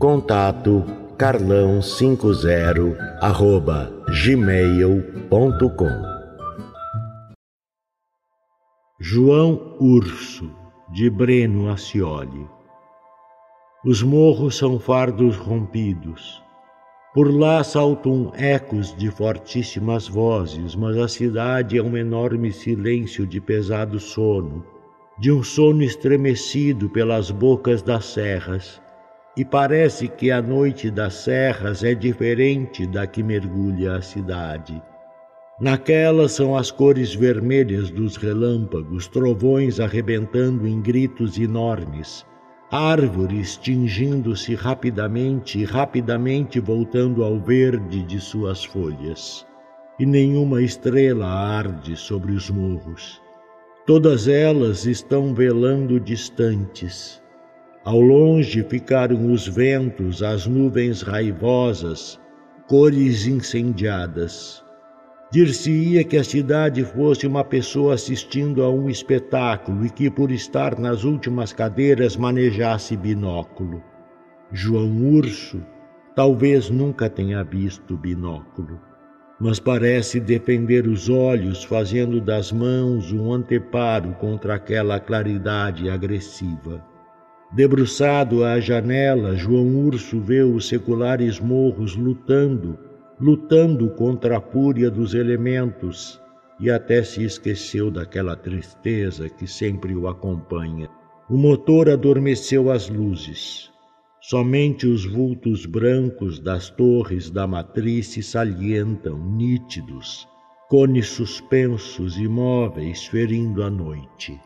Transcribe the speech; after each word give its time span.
Contato 0.00 0.82
carlão50 1.18 2.96
arroba 3.20 3.92
gmail.com 4.24 5.90
João 8.98 9.76
Urso, 9.78 10.50
de 10.90 11.10
Breno 11.10 11.70
Acioli 11.70 12.48
Os 13.84 14.02
morros 14.02 14.56
são 14.56 14.78
fardos 14.80 15.36
rompidos. 15.36 16.42
Por 17.12 17.30
lá 17.30 17.62
saltam 17.62 18.32
ecos 18.34 18.96
de 18.96 19.10
fortíssimas 19.10 20.08
vozes, 20.08 20.74
mas 20.74 20.96
a 20.96 21.08
cidade 21.08 21.76
é 21.76 21.82
um 21.82 21.94
enorme 21.94 22.50
silêncio 22.50 23.26
de 23.26 23.38
pesado 23.38 24.00
sono, 24.00 24.64
de 25.18 25.30
um 25.30 25.42
sono 25.42 25.82
estremecido 25.82 26.88
pelas 26.88 27.30
bocas 27.30 27.82
das 27.82 28.06
serras 28.06 28.80
e 29.36 29.44
parece 29.44 30.08
que 30.08 30.30
a 30.30 30.42
noite 30.42 30.90
das 30.90 31.14
serras 31.14 31.84
é 31.84 31.94
diferente 31.94 32.86
da 32.86 33.06
que 33.06 33.22
mergulha 33.22 33.96
a 33.96 34.02
cidade. 34.02 34.82
Naquelas 35.60 36.32
são 36.32 36.56
as 36.56 36.70
cores 36.70 37.14
vermelhas 37.14 37.90
dos 37.90 38.16
relâmpagos, 38.16 39.06
trovões 39.06 39.78
arrebentando 39.78 40.66
em 40.66 40.80
gritos 40.80 41.38
enormes, 41.38 42.24
árvores 42.72 43.56
tingindo-se 43.56 44.54
rapidamente 44.54 45.58
e 45.58 45.64
rapidamente 45.64 46.58
voltando 46.58 47.22
ao 47.22 47.38
verde 47.38 48.02
de 48.02 48.18
suas 48.18 48.64
folhas. 48.64 49.46
E 49.98 50.06
nenhuma 50.06 50.62
estrela 50.62 51.26
arde 51.26 51.94
sobre 51.94 52.32
os 52.32 52.48
morros. 52.48 53.20
Todas 53.86 54.28
elas 54.28 54.86
estão 54.86 55.34
velando 55.34 56.00
distantes 56.00 57.19
ao 57.84 58.00
longe 58.00 58.62
ficaram 58.64 59.32
os 59.32 59.48
ventos, 59.48 60.22
as 60.22 60.46
nuvens 60.46 61.02
raivosas, 61.02 62.20
cores 62.68 63.26
incendiadas. 63.26 64.62
Dir-se-ia 65.32 66.02
que 66.04 66.16
a 66.16 66.24
cidade 66.24 66.84
fosse 66.84 67.26
uma 67.26 67.44
pessoa 67.44 67.94
assistindo 67.94 68.62
a 68.62 68.70
um 68.70 68.90
espetáculo 68.90 69.86
e 69.86 69.90
que, 69.90 70.10
por 70.10 70.30
estar 70.30 70.78
nas 70.78 71.04
últimas 71.04 71.52
cadeiras, 71.52 72.16
manejasse 72.16 72.96
binóculo. 72.96 73.82
João 74.52 75.14
Urso 75.14 75.64
talvez 76.16 76.68
nunca 76.68 77.08
tenha 77.08 77.44
visto 77.44 77.96
binóculo, 77.96 78.80
mas 79.40 79.60
parece 79.60 80.18
defender 80.18 80.86
os 80.86 81.08
olhos, 81.08 81.62
fazendo 81.62 82.20
das 82.20 82.50
mãos 82.50 83.12
um 83.12 83.32
anteparo 83.32 84.12
contra 84.14 84.56
aquela 84.56 84.98
claridade 84.98 85.88
agressiva. 85.88 86.89
Debruçado 87.52 88.44
à 88.44 88.60
janela, 88.60 89.34
João 89.34 89.84
Urso 89.86 90.20
vê 90.20 90.40
os 90.40 90.68
seculares 90.68 91.40
morros 91.40 91.96
lutando, 91.96 92.78
lutando 93.20 93.90
contra 93.90 94.38
a 94.38 94.40
fúria 94.40 94.88
dos 94.88 95.14
elementos, 95.14 96.20
e 96.60 96.70
até 96.70 97.02
se 97.02 97.24
esqueceu 97.24 97.90
daquela 97.90 98.36
tristeza 98.36 99.28
que 99.28 99.48
sempre 99.48 99.96
o 99.96 100.06
acompanha. 100.06 100.88
O 101.28 101.36
motor 101.36 101.88
adormeceu 101.88 102.70
as 102.70 102.88
luzes. 102.88 103.68
Somente 104.20 104.86
os 104.86 105.04
vultos 105.04 105.66
brancos 105.66 106.38
das 106.38 106.70
torres 106.70 107.30
da 107.30 107.48
matriz 107.48 108.14
salientam, 108.26 109.18
nítidos, 109.18 110.28
cones 110.68 111.08
suspensos, 111.08 112.16
imóveis, 112.16 113.06
ferindo 113.06 113.64
a 113.64 113.70
noite. 113.70 114.38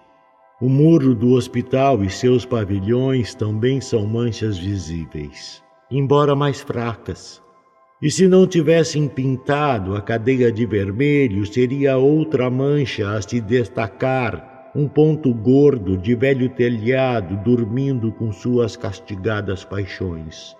O 0.60 0.68
muro 0.68 1.16
do 1.16 1.32
hospital 1.32 2.04
e 2.04 2.08
seus 2.08 2.46
pavilhões 2.46 3.34
também 3.34 3.80
são 3.80 4.06
manchas 4.06 4.56
visíveis, 4.56 5.60
embora 5.90 6.36
mais 6.36 6.60
fracas. 6.60 7.42
E 8.00 8.08
se 8.08 8.28
não 8.28 8.46
tivessem 8.46 9.08
pintado 9.08 9.96
a 9.96 10.00
cadeia 10.00 10.52
de 10.52 10.64
vermelho, 10.64 11.44
seria 11.44 11.96
outra 11.96 12.48
mancha 12.48 13.10
a 13.10 13.20
se 13.20 13.40
destacar, 13.40 14.70
um 14.76 14.86
ponto 14.86 15.34
gordo 15.34 15.98
de 15.98 16.14
velho 16.14 16.48
telhado 16.48 17.36
dormindo 17.42 18.12
com 18.12 18.30
suas 18.30 18.76
castigadas 18.76 19.64
paixões. 19.64 20.54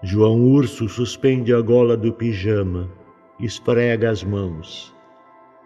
João 0.00 0.42
Urso 0.42 0.88
suspende 0.88 1.52
a 1.52 1.60
gola 1.60 1.96
do 1.96 2.12
pijama, 2.12 2.88
esfrega 3.40 4.10
as 4.10 4.22
mãos. 4.22 4.94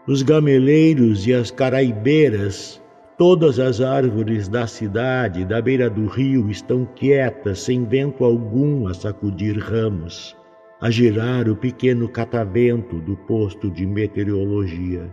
Os 0.07 0.23
gameleiros 0.23 1.27
e 1.27 1.35
as 1.35 1.51
caraibeiras 1.51 2.81
Todas 3.19 3.59
as 3.59 3.81
árvores 3.81 4.47
da 4.47 4.69
cidade, 4.69 5.45
da 5.45 5.61
beira 5.61 5.91
do 5.91 6.07
rio, 6.07 6.49
estão 6.49 6.85
quietas, 6.95 7.59
sem 7.63 7.85
vento 7.85 8.25
algum 8.25 8.87
a 8.87 8.95
sacudir 8.95 9.59
ramos, 9.59 10.37
a 10.81 10.89
girar 10.89 11.49
o 11.49 11.57
pequeno 11.57 12.09
catavento 12.09 13.01
do 13.01 13.17
posto 13.17 13.73
de 13.73 13.85
meteorologia. 13.85 15.13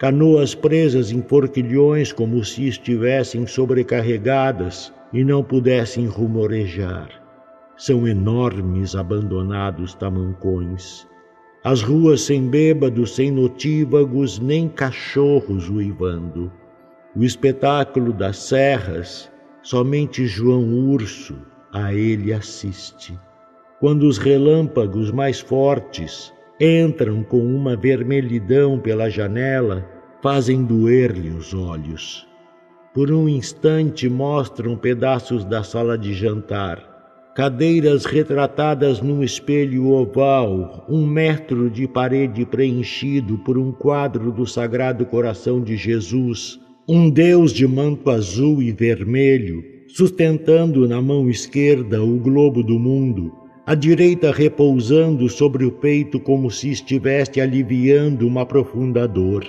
Canoas 0.00 0.52
presas 0.52 1.12
em 1.12 1.22
forquilhões 1.22 2.10
como 2.12 2.44
se 2.44 2.66
estivessem 2.66 3.46
sobrecarregadas 3.46 4.92
e 5.12 5.22
não 5.22 5.44
pudessem 5.44 6.06
rumorejar. 6.06 7.08
São 7.76 8.08
enormes 8.08 8.96
abandonados 8.96 9.94
tamancões. 9.94 11.06
As 11.62 11.82
ruas 11.82 12.20
sem 12.22 12.48
bêbados, 12.48 13.14
sem 13.14 13.30
notívagos, 13.30 14.40
nem 14.40 14.68
cachorros 14.68 15.70
uivando. 15.70 16.50
O 17.16 17.24
espetáculo 17.24 18.12
das 18.12 18.36
serras, 18.36 19.30
somente 19.62 20.26
João 20.26 20.62
Urso 20.90 21.38
a 21.72 21.94
ele 21.94 22.34
assiste. 22.34 23.18
Quando 23.80 24.02
os 24.02 24.18
relâmpagos 24.18 25.10
mais 25.10 25.40
fortes 25.40 26.32
entram 26.60 27.22
com 27.22 27.38
uma 27.38 27.76
vermelhidão 27.76 28.78
pela 28.78 29.08
janela, 29.08 29.88
fazem 30.22 30.64
doer-lhe 30.64 31.30
os 31.30 31.54
olhos. 31.54 32.26
Por 32.92 33.10
um 33.10 33.26
instante 33.26 34.08
mostram 34.08 34.76
pedaços 34.76 35.44
da 35.44 35.62
sala 35.62 35.96
de 35.96 36.12
jantar, 36.12 37.32
cadeiras 37.34 38.04
retratadas 38.04 39.00
num 39.00 39.22
espelho 39.22 39.86
oval, 39.86 40.84
um 40.88 41.06
metro 41.06 41.70
de 41.70 41.88
parede 41.88 42.44
preenchido 42.44 43.38
por 43.38 43.56
um 43.56 43.72
quadro 43.72 44.30
do 44.30 44.44
Sagrado 44.46 45.06
Coração 45.06 45.62
de 45.62 45.76
Jesus 45.76 46.60
um 46.90 47.10
Deus 47.10 47.52
de 47.52 47.66
manto 47.66 48.10
azul 48.10 48.62
e 48.62 48.72
vermelho, 48.72 49.62
sustentando 49.88 50.88
na 50.88 51.02
mão 51.02 51.28
esquerda 51.28 52.02
o 52.02 52.18
globo 52.18 52.62
do 52.62 52.78
mundo, 52.78 53.30
a 53.66 53.74
direita 53.74 54.32
repousando 54.32 55.28
sobre 55.28 55.66
o 55.66 55.70
peito 55.70 56.18
como 56.18 56.50
se 56.50 56.70
estivesse 56.70 57.42
aliviando 57.42 58.26
uma 58.26 58.46
profunda 58.46 59.06
dor. 59.06 59.44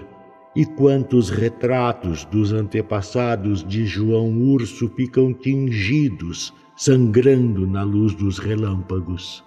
E 0.53 0.65
quantos 0.65 1.29
retratos 1.29 2.25
dos 2.25 2.51
antepassados 2.51 3.63
de 3.63 3.85
João 3.85 4.37
Urso 4.37 4.89
ficam 4.89 5.33
tingidos, 5.33 6.53
sangrando 6.75 7.65
na 7.65 7.83
luz 7.83 8.13
dos 8.15 8.37
relâmpagos. 8.37 9.45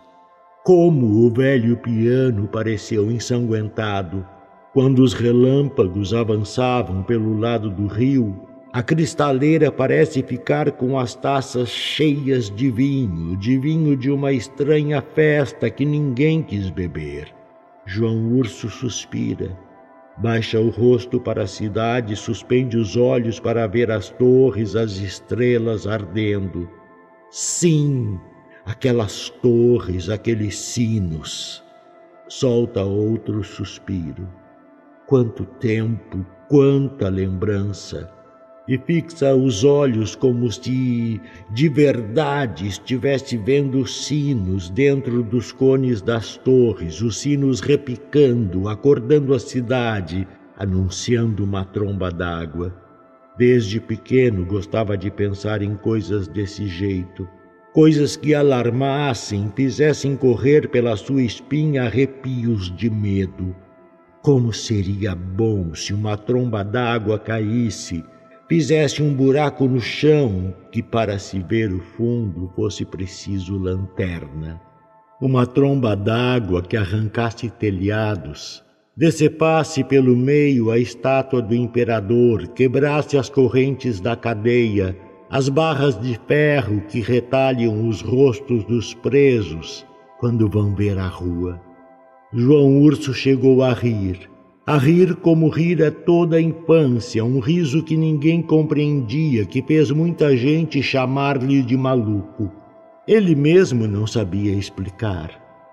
Como 0.65 1.27
o 1.27 1.31
velho 1.31 1.77
piano 1.77 2.49
pareceu 2.49 3.11
ensanguentado, 3.11 4.25
quando 4.73 5.01
os 5.01 5.13
relâmpagos 5.13 6.15
avançavam 6.15 7.03
pelo 7.03 7.39
lado 7.39 7.69
do 7.69 7.87
rio, 7.87 8.49
a 8.73 8.83
cristaleira 8.83 9.71
parece 9.71 10.23
ficar 10.23 10.73
com 10.73 10.99
as 10.99 11.15
taças 11.15 11.69
cheias 11.69 12.49
de 12.51 12.71
vinho, 12.71 13.37
de 13.37 13.59
vinho 13.59 13.95
de 13.95 14.11
uma 14.11 14.33
estranha 14.33 15.03
festa 15.15 15.69
que 15.69 15.85
ninguém 15.85 16.43
quis 16.43 16.71
beber. 16.71 17.29
João 17.85 18.33
Urso 18.33 18.71
suspira. 18.71 19.55
Baixa 20.17 20.59
o 20.59 20.71
rosto 20.71 21.21
para 21.21 21.43
a 21.43 21.47
cidade, 21.47 22.17
suspende 22.17 22.79
os 22.79 22.97
olhos 22.97 23.39
para 23.39 23.67
ver 23.67 23.91
as 23.91 24.09
torres, 24.09 24.75
as 24.75 24.93
estrelas 24.93 25.87
ardendo. 25.87 26.67
Sim, 27.31 28.19
aquelas 28.65 29.29
torres, 29.29 30.09
aqueles 30.09 30.57
sinos. 30.57 31.63
Solta 32.27 32.83
outro 32.83 33.45
suspiro. 33.45 34.27
Quanto 35.07 35.45
tempo, 35.45 36.25
quanta 36.49 37.09
lembrança! 37.09 38.11
E 38.69 38.79
fixa 38.79 39.35
os 39.35 39.65
olhos 39.65 40.15
como 40.15 40.51
se 40.51 41.21
de 41.51 41.69
verdade 41.69 42.69
estivesse 42.69 43.37
vendo 43.37 43.81
os 43.81 44.07
sinos 44.07 44.71
dentro 44.71 45.23
dos 45.23 45.51
cones 45.51 46.01
das 46.01 46.37
torres, 46.37 47.03
os 47.03 47.19
sinos 47.19 47.61
repicando, 47.61 48.69
acordando 48.69 49.35
a 49.35 49.39
cidade, 49.39 50.27
anunciando 50.57 51.43
uma 51.43 51.65
tromba 51.65 52.11
d'água. 52.11 52.73
Desde 53.37 53.81
pequeno 53.81 54.47
gostava 54.47 54.97
de 54.97 55.11
pensar 55.11 55.63
em 55.63 55.75
coisas 55.75 56.29
desse 56.29 56.67
jeito 56.69 57.29
coisas 57.73 58.17
que 58.17 58.35
alarmassem, 58.35 59.51
fizessem 59.57 60.15
correr 60.15 60.69
pela 60.69 60.95
sua 60.95 61.23
espinha 61.23 61.85
arrepios 61.85 62.75
de 62.77 62.91
medo. 62.91 63.57
Como 64.23 64.53
seria 64.53 65.17
bom 65.17 65.75
se 65.75 65.93
uma 65.93 66.17
tromba 66.17 66.63
d'água 66.63 67.19
caísse, 67.19 68.05
fizesse 68.49 69.03
um 69.03 69.13
buraco 69.13 69.67
no 69.67 69.81
chão 69.81 70.55
que, 70.71 70.81
para 70.81 71.19
se 71.19 71.41
ver 71.41 71.73
o 71.73 71.81
fundo, 71.81 72.49
fosse 72.55 72.85
preciso 72.85 73.59
lanterna. 73.59 74.61
Uma 75.21 75.45
tromba 75.45 75.97
d'água 75.97 76.63
que 76.63 76.77
arrancasse 76.77 77.51
telhados, 77.51 78.63
decepasse 78.97 79.83
pelo 79.83 80.17
meio 80.17 80.71
a 80.71 80.79
estátua 80.79 81.43
do 81.43 81.53
imperador, 81.53 82.47
quebrasse 82.47 83.19
as 83.19 83.29
correntes 83.29 83.99
da 83.99 84.15
cadeia, 84.15 84.97
as 85.29 85.49
barras 85.49 86.01
de 86.01 86.17
ferro 86.29 86.81
que 86.83 87.01
retalham 87.01 87.89
os 87.89 88.01
rostos 88.01 88.63
dos 88.67 88.95
presos 88.95 89.85
quando 90.21 90.49
vão 90.49 90.77
ver 90.77 90.97
a 90.97 91.09
rua. 91.09 91.72
João 92.35 92.81
Urso 92.81 93.13
chegou 93.13 93.63
a 93.63 93.75
rir, 93.75 94.19
a 94.67 94.79
rir 94.79 95.17
como 95.17 95.51
rira 95.51 95.91
toda 95.91 96.37
a 96.37 96.41
infância, 96.41 97.23
um 97.23 97.41
riso 97.41 97.83
que 97.83 97.95
ninguém 97.95 98.41
compreendia, 98.41 99.45
que 99.45 99.61
fez 99.61 99.91
muita 99.91 100.35
gente 100.35 100.83
chamar-lhe 100.83 101.61
de 101.61 101.77
maluco. 101.77 102.51
Ele 103.07 103.35
mesmo 103.35 103.87
não 103.87 104.07
sabia 104.07 104.55
explicar. 104.55 105.31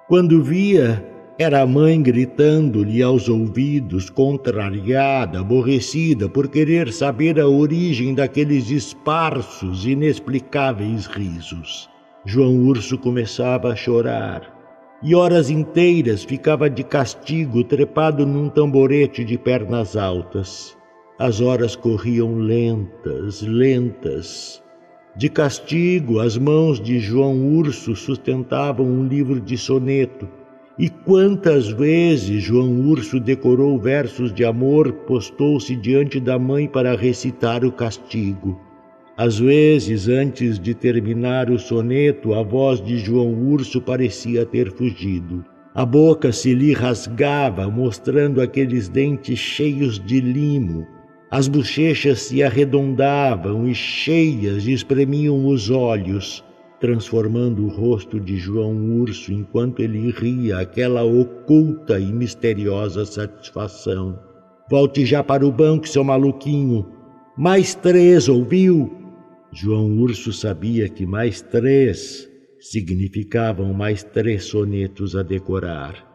Quando 0.10 0.44
via 0.44 1.02
era 1.38 1.62
a 1.62 1.66
mãe 1.66 2.02
gritando-lhe 2.02 3.02
aos 3.02 3.30
ouvidos, 3.30 4.10
contrariada, 4.10 5.40
aborrecida 5.40 6.28
por 6.28 6.50
querer 6.50 6.92
saber 6.92 7.40
a 7.40 7.48
origem 7.48 8.14
daqueles 8.14 8.70
esparsos, 8.70 9.86
inexplicáveis 9.86 11.06
risos. 11.06 11.90
João 12.26 12.58
Urso 12.66 12.98
começava 12.98 13.72
a 13.72 13.76
chorar 13.78 14.59
e 15.02 15.16
horas 15.16 15.50
inteiras 15.50 16.24
ficava 16.24 16.70
de 16.70 16.84
castigo 16.84 17.64
trepado 17.64 18.26
num 18.26 18.50
tamborete 18.50 19.24
de 19.24 19.38
pernas 19.38 19.96
altas. 19.96 20.78
As 21.18 21.42
horas 21.42 21.76
corriam 21.76 22.36
lentas, 22.36 23.42
lentas. 23.42 24.64
De 25.16 25.30
castigo, 25.30 26.20
as 26.20 26.38
mãos 26.38 26.80
de 26.80 27.00
João 27.00 27.58
Urso 27.58 27.96
sustentavam 27.96 28.86
um 28.86 29.06
livro 29.06 29.40
de 29.40 29.58
soneto 29.58 30.28
e 30.80 30.88
quantas 30.88 31.68
vezes 31.68 32.42
João 32.42 32.88
Urso 32.88 33.20
decorou 33.20 33.78
versos 33.78 34.34
de 34.34 34.46
amor, 34.46 34.94
postou-se 35.06 35.76
diante 35.76 36.22
da 36.22 36.40
mãe 36.40 36.70
para 36.70 36.96
recitar 36.96 37.66
o 37.66 37.72
castigo. 37.72 38.58
Às 39.20 39.38
vezes, 39.38 40.08
antes 40.08 40.58
de 40.58 40.74
terminar 40.74 41.50
o 41.50 41.60
soneto, 41.60 42.34
a 42.34 42.42
voz 42.42 42.82
de 42.82 42.98
João 42.98 43.34
Urso 43.52 43.82
parecia 43.82 44.46
ter 44.46 44.72
fugido. 44.72 45.44
A 45.76 45.86
boca 45.86 46.32
se 46.32 46.54
lhe 46.54 46.72
rasgava, 46.72 47.70
mostrando 47.70 48.40
aqueles 48.40 48.88
dentes 48.88 49.38
cheios 49.38 50.00
de 50.00 50.22
limo. 50.22 50.88
As 51.30 51.50
bochechas 51.50 52.22
se 52.22 52.42
arredondavam 52.42 53.68
e 53.68 53.76
cheias 53.76 54.66
espremiam 54.66 55.46
os 55.48 55.70
olhos 55.70 56.42
transformando 56.80 57.66
o 57.66 57.68
rosto 57.68 58.22
de 58.22 58.38
João 58.38 59.02
Urso 59.02 59.34
enquanto 59.34 59.82
ele 59.82 60.12
ria 60.12 60.60
aquela 60.60 61.04
oculta 61.04 62.00
e 62.00 62.06
misteriosa 62.06 63.06
satisfação. 63.06 64.18
Volte 64.72 65.06
já 65.06 65.22
para 65.22 65.46
o 65.46 65.52
banco, 65.52 65.90
seu 65.90 66.06
maluquinho. 66.06 66.86
Mais 67.38 67.76
três, 67.76 68.30
ouviu? 68.30 68.99
João 69.52 69.98
Urso 69.98 70.32
sabia 70.32 70.88
que 70.88 71.06
mais 71.06 71.42
três 71.42 72.30
significavam 72.60 73.74
mais 73.74 74.04
três 74.04 74.44
sonetos 74.44 75.16
a 75.16 75.24
decorar. 75.24 76.08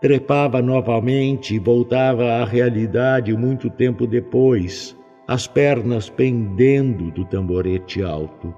Trepava 0.00 0.62
novamente 0.62 1.54
e 1.54 1.58
voltava 1.58 2.24
à 2.24 2.44
realidade 2.44 3.36
muito 3.36 3.68
tempo 3.68 4.06
depois, 4.06 4.96
as 5.26 5.46
pernas 5.46 6.08
pendendo 6.08 7.10
do 7.10 7.24
tamborete 7.26 8.02
alto. 8.02 8.54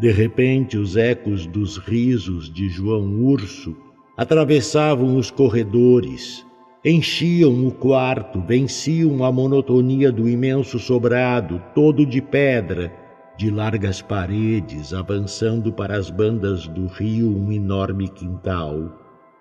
De 0.00 0.10
repente, 0.10 0.76
os 0.76 0.96
ecos 0.96 1.46
dos 1.46 1.76
risos 1.76 2.52
de 2.52 2.68
João 2.68 3.22
Urso 3.22 3.76
atravessavam 4.16 5.16
os 5.16 5.30
corredores, 5.30 6.44
enchiam 6.84 7.66
o 7.66 7.70
quarto, 7.70 8.40
venciam 8.40 9.22
a 9.22 9.30
monotonia 9.30 10.10
do 10.10 10.28
imenso 10.28 10.78
sobrado, 10.78 11.62
todo 11.74 12.04
de 12.04 12.20
pedra, 12.22 12.99
de 13.40 13.50
largas 13.50 14.02
paredes, 14.02 14.92
avançando 14.92 15.72
para 15.72 15.96
as 15.96 16.10
bandas 16.10 16.68
do 16.68 16.86
rio 16.88 17.34
um 17.34 17.50
enorme 17.50 18.06
quintal. 18.06 18.92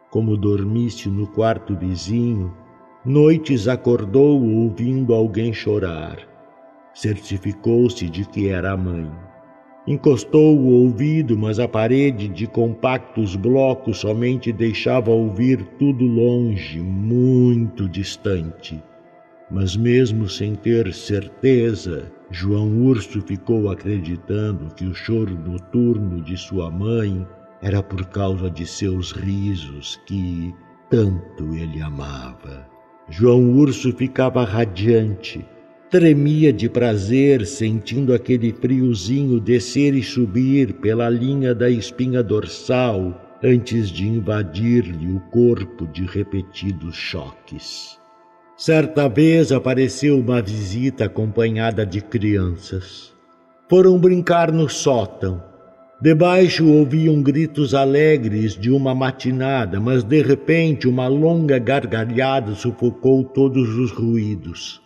Como 0.09 0.37
dormisse 0.37 1.09
no 1.09 1.27
quarto 1.27 1.75
vizinho, 1.75 2.49
noites 3.03 3.67
acordou 3.67 4.41
ouvindo 4.41 5.13
alguém 5.13 5.51
chorar. 5.51 6.17
Certificou-se 6.93 8.09
de 8.09 8.23
que 8.23 8.47
era 8.47 8.71
a 8.71 8.77
mãe. 8.77 9.11
Encostou 9.85 10.57
o 10.57 10.67
ouvido, 10.67 11.37
mas 11.37 11.59
a 11.59 11.67
parede 11.67 12.29
de 12.29 12.47
compactos 12.47 13.35
blocos 13.35 13.97
somente 13.97 14.53
deixava 14.53 15.11
ouvir 15.11 15.61
tudo 15.77 16.05
longe, 16.05 16.79
muito 16.79 17.89
distante. 17.89 18.81
Mas, 19.51 19.75
mesmo 19.75 20.29
sem 20.29 20.55
ter 20.55 20.93
certeza, 20.93 22.11
João 22.29 22.83
Urso 22.83 23.21
ficou 23.21 23.69
acreditando 23.69 24.73
que 24.75 24.85
o 24.85 24.93
choro 24.93 25.35
noturno 25.37 26.21
de 26.21 26.37
sua 26.37 26.69
mãe 26.69 27.27
era 27.61 27.81
por 27.81 28.05
causa 28.05 28.49
de 28.49 28.65
seus 28.65 29.11
risos 29.11 29.99
que 30.05 30.53
tanto 30.89 31.55
ele 31.55 31.81
amava. 31.81 32.67
João 33.09 33.53
Urso 33.53 33.91
ficava 33.91 34.43
radiante 34.43 35.43
Tremia 35.89 36.53
de 36.53 36.69
prazer, 36.69 37.47
sentindo 37.47 38.13
aquele 38.13 38.53
friozinho 38.53 39.39
descer 39.39 39.95
e 39.95 40.03
subir 40.03 40.73
pela 40.73 41.09
linha 41.09 41.55
da 41.55 41.67
espinha 41.67 42.21
dorsal 42.21 43.19
antes 43.43 43.89
de 43.89 44.07
invadir-lhe 44.07 45.11
o 45.11 45.19
corpo 45.31 45.87
de 45.87 46.05
repetidos 46.05 46.95
choques. 46.95 47.98
Certa 48.59 49.07
vez 49.07 49.51
apareceu 49.51 50.19
uma 50.19 50.41
visita 50.41 51.05
acompanhada 51.05 51.85
de 51.85 52.01
crianças. 52.01 53.13
Foram 53.69 53.97
brincar 53.97 54.51
no 54.51 54.67
sótão. 54.67 55.41
Debaixo 56.01 56.67
ouviam 56.67 57.21
gritos 57.21 57.73
alegres 57.73 58.55
de 58.57 58.69
uma 58.69 58.93
matinada, 58.93 59.79
mas 59.79 60.03
de 60.03 60.21
repente 60.21 60.87
uma 60.87 61.07
longa 61.07 61.57
gargalhada 61.57 62.53
sufocou 62.53 63.23
todos 63.23 63.69
os 63.77 63.91
ruídos 63.91 64.81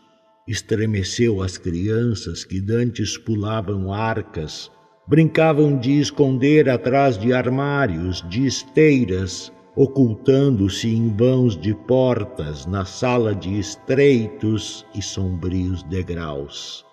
estremeceu 0.47 1.41
as 1.41 1.57
crianças 1.57 2.43
que 2.43 2.59
dantes 2.59 3.17
pulavam 3.17 3.93
arcas, 3.93 4.69
brincavam 5.07 5.77
de 5.77 5.99
esconder 5.99 6.69
atrás 6.69 7.17
de 7.17 7.33
armários, 7.33 8.21
de 8.27 8.45
esteiras, 8.45 9.52
ocultando-se 9.75 10.87
em 10.87 11.09
vãos 11.09 11.57
de 11.57 11.73
portas 11.73 12.65
na 12.67 12.85
sala 12.85 13.33
de 13.33 13.57
estreitos 13.57 14.85
e 14.93 15.01
sombrios 15.01 15.81
degraus. 15.83 16.85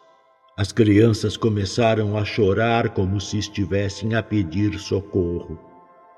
As 0.56 0.72
crianças 0.72 1.36
começaram 1.36 2.16
a 2.16 2.24
chorar 2.24 2.90
como 2.90 3.20
se 3.20 3.38
estivessem 3.38 4.14
a 4.14 4.22
pedir 4.22 4.78
socorro. 4.78 5.58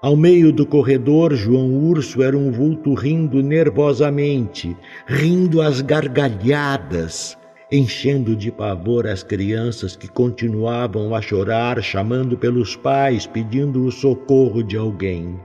Ao 0.00 0.16
meio 0.16 0.52
do 0.52 0.66
corredor, 0.66 1.34
João 1.34 1.88
Urso 1.88 2.22
era 2.22 2.36
um 2.36 2.50
vulto 2.50 2.94
rindo 2.94 3.42
nervosamente, 3.42 4.76
rindo 5.06 5.60
às 5.60 5.80
gargalhadas, 5.80 7.36
enchendo 7.70 8.34
de 8.36 8.50
pavor 8.50 9.06
as 9.06 9.22
crianças 9.22 9.96
que 9.96 10.08
continuavam 10.08 11.14
a 11.14 11.22
chorar, 11.22 11.80
chamando 11.82 12.36
pelos 12.36 12.74
pais, 12.76 13.26
pedindo 13.26 13.84
o 13.84 13.92
socorro 13.92 14.62
de 14.62 14.76
alguém. 14.76 15.38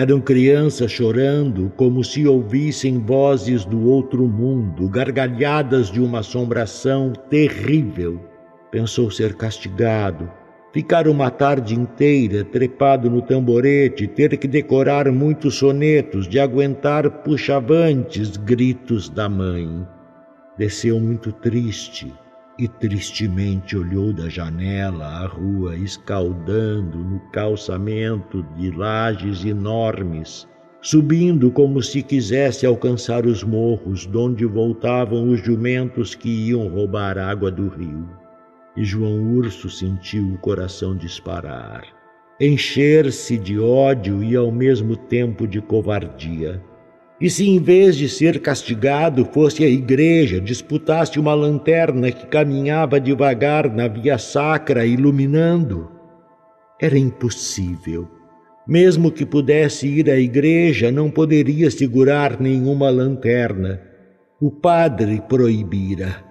Eram 0.00 0.18
crianças 0.18 0.90
chorando 0.90 1.70
como 1.76 2.02
se 2.02 2.26
ouvissem 2.26 2.98
vozes 2.98 3.66
do 3.66 3.86
outro 3.86 4.26
mundo, 4.26 4.88
gargalhadas 4.88 5.90
de 5.90 6.00
uma 6.00 6.20
assombração 6.20 7.12
terrível. 7.28 8.18
Pensou 8.70 9.10
ser 9.10 9.34
castigado, 9.34 10.32
ficar 10.72 11.06
uma 11.06 11.30
tarde 11.30 11.74
inteira 11.74 12.42
trepado 12.42 13.10
no 13.10 13.20
tamborete, 13.20 14.06
ter 14.06 14.38
que 14.38 14.48
decorar 14.48 15.12
muitos 15.12 15.56
sonetos, 15.56 16.26
de 16.26 16.40
aguentar 16.40 17.22
puxavantes 17.22 18.38
gritos 18.38 19.10
da 19.10 19.28
mãe. 19.28 19.86
Desceu 20.56 20.98
muito 20.98 21.30
triste 21.30 22.10
e 22.60 22.68
tristemente 22.68 23.74
olhou 23.74 24.12
da 24.12 24.28
janela 24.28 25.06
a 25.06 25.26
rua 25.26 25.74
escaldando 25.76 26.98
no 26.98 27.18
calçamento 27.32 28.42
de 28.54 28.70
lajes 28.70 29.46
enormes, 29.46 30.46
subindo 30.82 31.50
como 31.50 31.82
se 31.82 32.02
quisesse 32.02 32.66
alcançar 32.66 33.24
os 33.24 33.42
morros, 33.42 34.04
donde 34.04 34.44
voltavam 34.44 35.30
os 35.30 35.42
jumentos 35.42 36.14
que 36.14 36.28
iam 36.28 36.68
roubar 36.68 37.16
água 37.16 37.50
do 37.50 37.68
rio. 37.68 38.06
E 38.76 38.84
João 38.84 39.32
Urso 39.32 39.70
sentiu 39.70 40.34
o 40.34 40.38
coração 40.38 40.94
disparar, 40.94 41.82
encher-se 42.38 43.38
de 43.38 43.58
ódio 43.58 44.22
e 44.22 44.36
ao 44.36 44.52
mesmo 44.52 44.96
tempo 44.96 45.48
de 45.48 45.62
covardia. 45.62 46.62
E 47.20 47.28
se 47.28 47.46
em 47.46 47.60
vez 47.60 47.96
de 47.96 48.08
ser 48.08 48.40
castigado 48.40 49.26
fosse 49.26 49.62
a 49.62 49.68
igreja, 49.68 50.40
disputasse 50.40 51.20
uma 51.20 51.34
lanterna 51.34 52.10
que 52.10 52.26
caminhava 52.26 52.98
devagar 52.98 53.70
na 53.70 53.86
via 53.86 54.16
sacra, 54.16 54.86
iluminando? 54.86 55.90
Era 56.80 56.98
impossível. 56.98 58.08
Mesmo 58.66 59.12
que 59.12 59.26
pudesse 59.26 59.86
ir 59.86 60.08
à 60.08 60.16
igreja, 60.16 60.90
não 60.90 61.10
poderia 61.10 61.70
segurar 61.70 62.40
nenhuma 62.40 62.88
lanterna. 62.88 63.82
O 64.40 64.50
padre 64.50 65.22
proibira. 65.28 66.24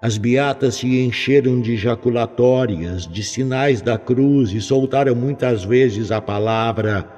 As 0.00 0.16
beatas 0.16 0.76
se 0.76 1.00
encheram 1.00 1.60
de 1.60 1.76
jaculatórias, 1.76 3.08
de 3.08 3.24
sinais 3.24 3.80
da 3.80 3.98
cruz 3.98 4.52
e 4.52 4.60
soltaram 4.60 5.16
muitas 5.16 5.64
vezes 5.64 6.12
a 6.12 6.20
palavra 6.20 7.10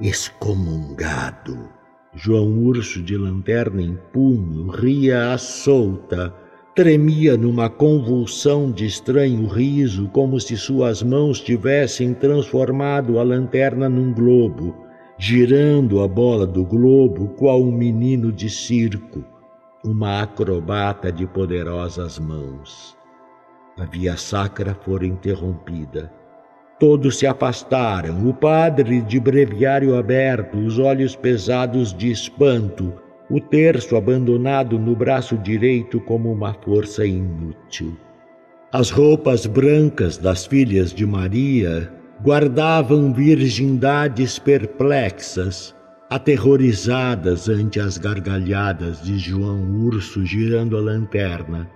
excomungado. 0.00 1.81
João 2.14 2.58
Urso, 2.58 3.02
de 3.02 3.16
lanterna 3.16 3.80
em 3.80 3.98
punho, 4.12 4.68
ria 4.68 5.32
à 5.32 5.38
solta, 5.38 6.34
tremia 6.74 7.38
numa 7.38 7.70
convulsão 7.70 8.70
de 8.70 8.84
estranho 8.84 9.46
riso, 9.46 10.08
como 10.08 10.38
se 10.38 10.54
suas 10.54 11.02
mãos 11.02 11.40
tivessem 11.40 12.12
transformado 12.12 13.18
a 13.18 13.22
lanterna 13.22 13.88
num 13.88 14.12
globo, 14.12 14.76
girando 15.18 16.02
a 16.02 16.08
bola 16.08 16.46
do 16.46 16.64
globo 16.64 17.28
qual 17.28 17.62
um 17.62 17.72
menino 17.72 18.30
de 18.30 18.50
circo, 18.50 19.24
uma 19.82 20.20
acrobata 20.20 21.10
de 21.10 21.26
poderosas 21.26 22.18
mãos. 22.18 22.94
A 23.78 23.86
via 23.86 24.18
sacra 24.18 24.74
fora 24.74 25.06
interrompida 25.06 26.12
Todos 26.82 27.20
se 27.20 27.28
afastaram, 27.28 28.28
o 28.28 28.34
padre 28.34 29.02
de 29.02 29.20
breviário 29.20 29.96
aberto, 29.96 30.58
os 30.58 30.80
olhos 30.80 31.14
pesados 31.14 31.94
de 31.94 32.10
espanto, 32.10 32.92
o 33.30 33.40
terço 33.40 33.94
abandonado 33.94 34.80
no 34.80 34.96
braço 34.96 35.38
direito 35.38 36.00
como 36.00 36.32
uma 36.32 36.52
força 36.52 37.06
inútil. 37.06 37.96
As 38.72 38.90
roupas 38.90 39.46
brancas 39.46 40.18
das 40.18 40.44
filhas 40.44 40.92
de 40.92 41.06
Maria 41.06 41.88
guardavam 42.20 43.12
virgindades 43.12 44.40
perplexas, 44.40 45.72
aterrorizadas 46.10 47.48
ante 47.48 47.78
as 47.78 47.96
gargalhadas 47.96 49.00
de 49.00 49.18
João 49.18 49.84
Urso 49.84 50.26
girando 50.26 50.76
a 50.76 50.80
lanterna 50.80 51.70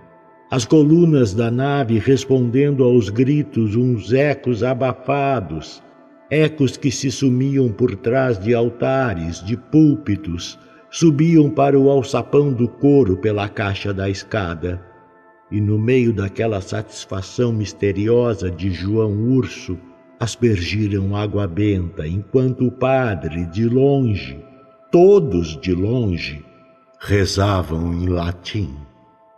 as 0.49 0.63
colunas 0.63 1.33
da 1.33 1.51
nave 1.51 1.99
respondendo 1.99 2.83
aos 2.83 3.09
gritos, 3.09 3.75
uns 3.75 4.13
ecos 4.13 4.63
abafados, 4.63 5.83
ecos 6.29 6.77
que 6.77 6.89
se 6.89 7.11
sumiam 7.11 7.69
por 7.69 7.95
trás 7.97 8.39
de 8.39 8.53
altares, 8.53 9.43
de 9.43 9.57
púlpitos, 9.57 10.57
subiam 10.89 11.49
para 11.49 11.77
o 11.77 11.89
alçapão 11.89 12.53
do 12.53 12.67
coro 12.67 13.17
pela 13.17 13.49
caixa 13.49 13.93
da 13.93 14.09
escada. 14.09 14.81
E 15.51 15.59
no 15.59 15.77
meio 15.77 16.13
daquela 16.13 16.61
satisfação 16.61 17.51
misteriosa 17.51 18.49
de 18.49 18.71
João 18.71 19.13
Urso, 19.29 19.77
aspergiram 20.19 21.15
água 21.15 21.45
benta, 21.45 22.07
enquanto 22.07 22.65
o 22.65 22.71
padre, 22.71 23.45
de 23.47 23.65
longe, 23.67 24.41
todos 24.91 25.59
de 25.59 25.73
longe, 25.73 26.43
rezavam 26.99 27.93
em 27.93 28.07
latim. 28.07 28.86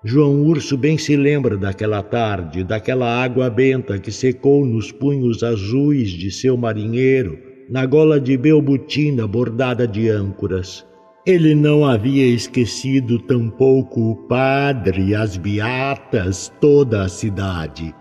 João 0.02 0.46
Urso 0.46 0.78
bem 0.78 0.98
se 0.98 1.18
lembra 1.18 1.58
daquela 1.58 2.02
tarde, 2.02 2.64
daquela 2.64 3.22
água 3.22 3.50
benta 3.50 4.00
que 4.00 4.14
secou 4.14 4.66
nos 4.66 4.94
punhos 4.94 5.44
azuis 5.44 6.12
de 6.12 6.32
seu 6.32 6.56
marinheiro, 6.56 7.38
na 7.70 7.86
gola 7.86 8.18
de 8.18 8.38
belbutina 8.38 9.28
bordada 9.28 9.86
de 9.86 10.08
âncoras. 10.08 10.86
Ele 11.26 11.54
não 11.54 11.86
havia 11.86 12.26
esquecido 12.26 13.20
tampouco 13.20 14.12
o 14.12 14.16
padre, 14.16 15.14
as 15.14 15.36
beatas, 15.36 16.50
toda 16.62 17.04
a 17.04 17.10
cidade. 17.10 17.94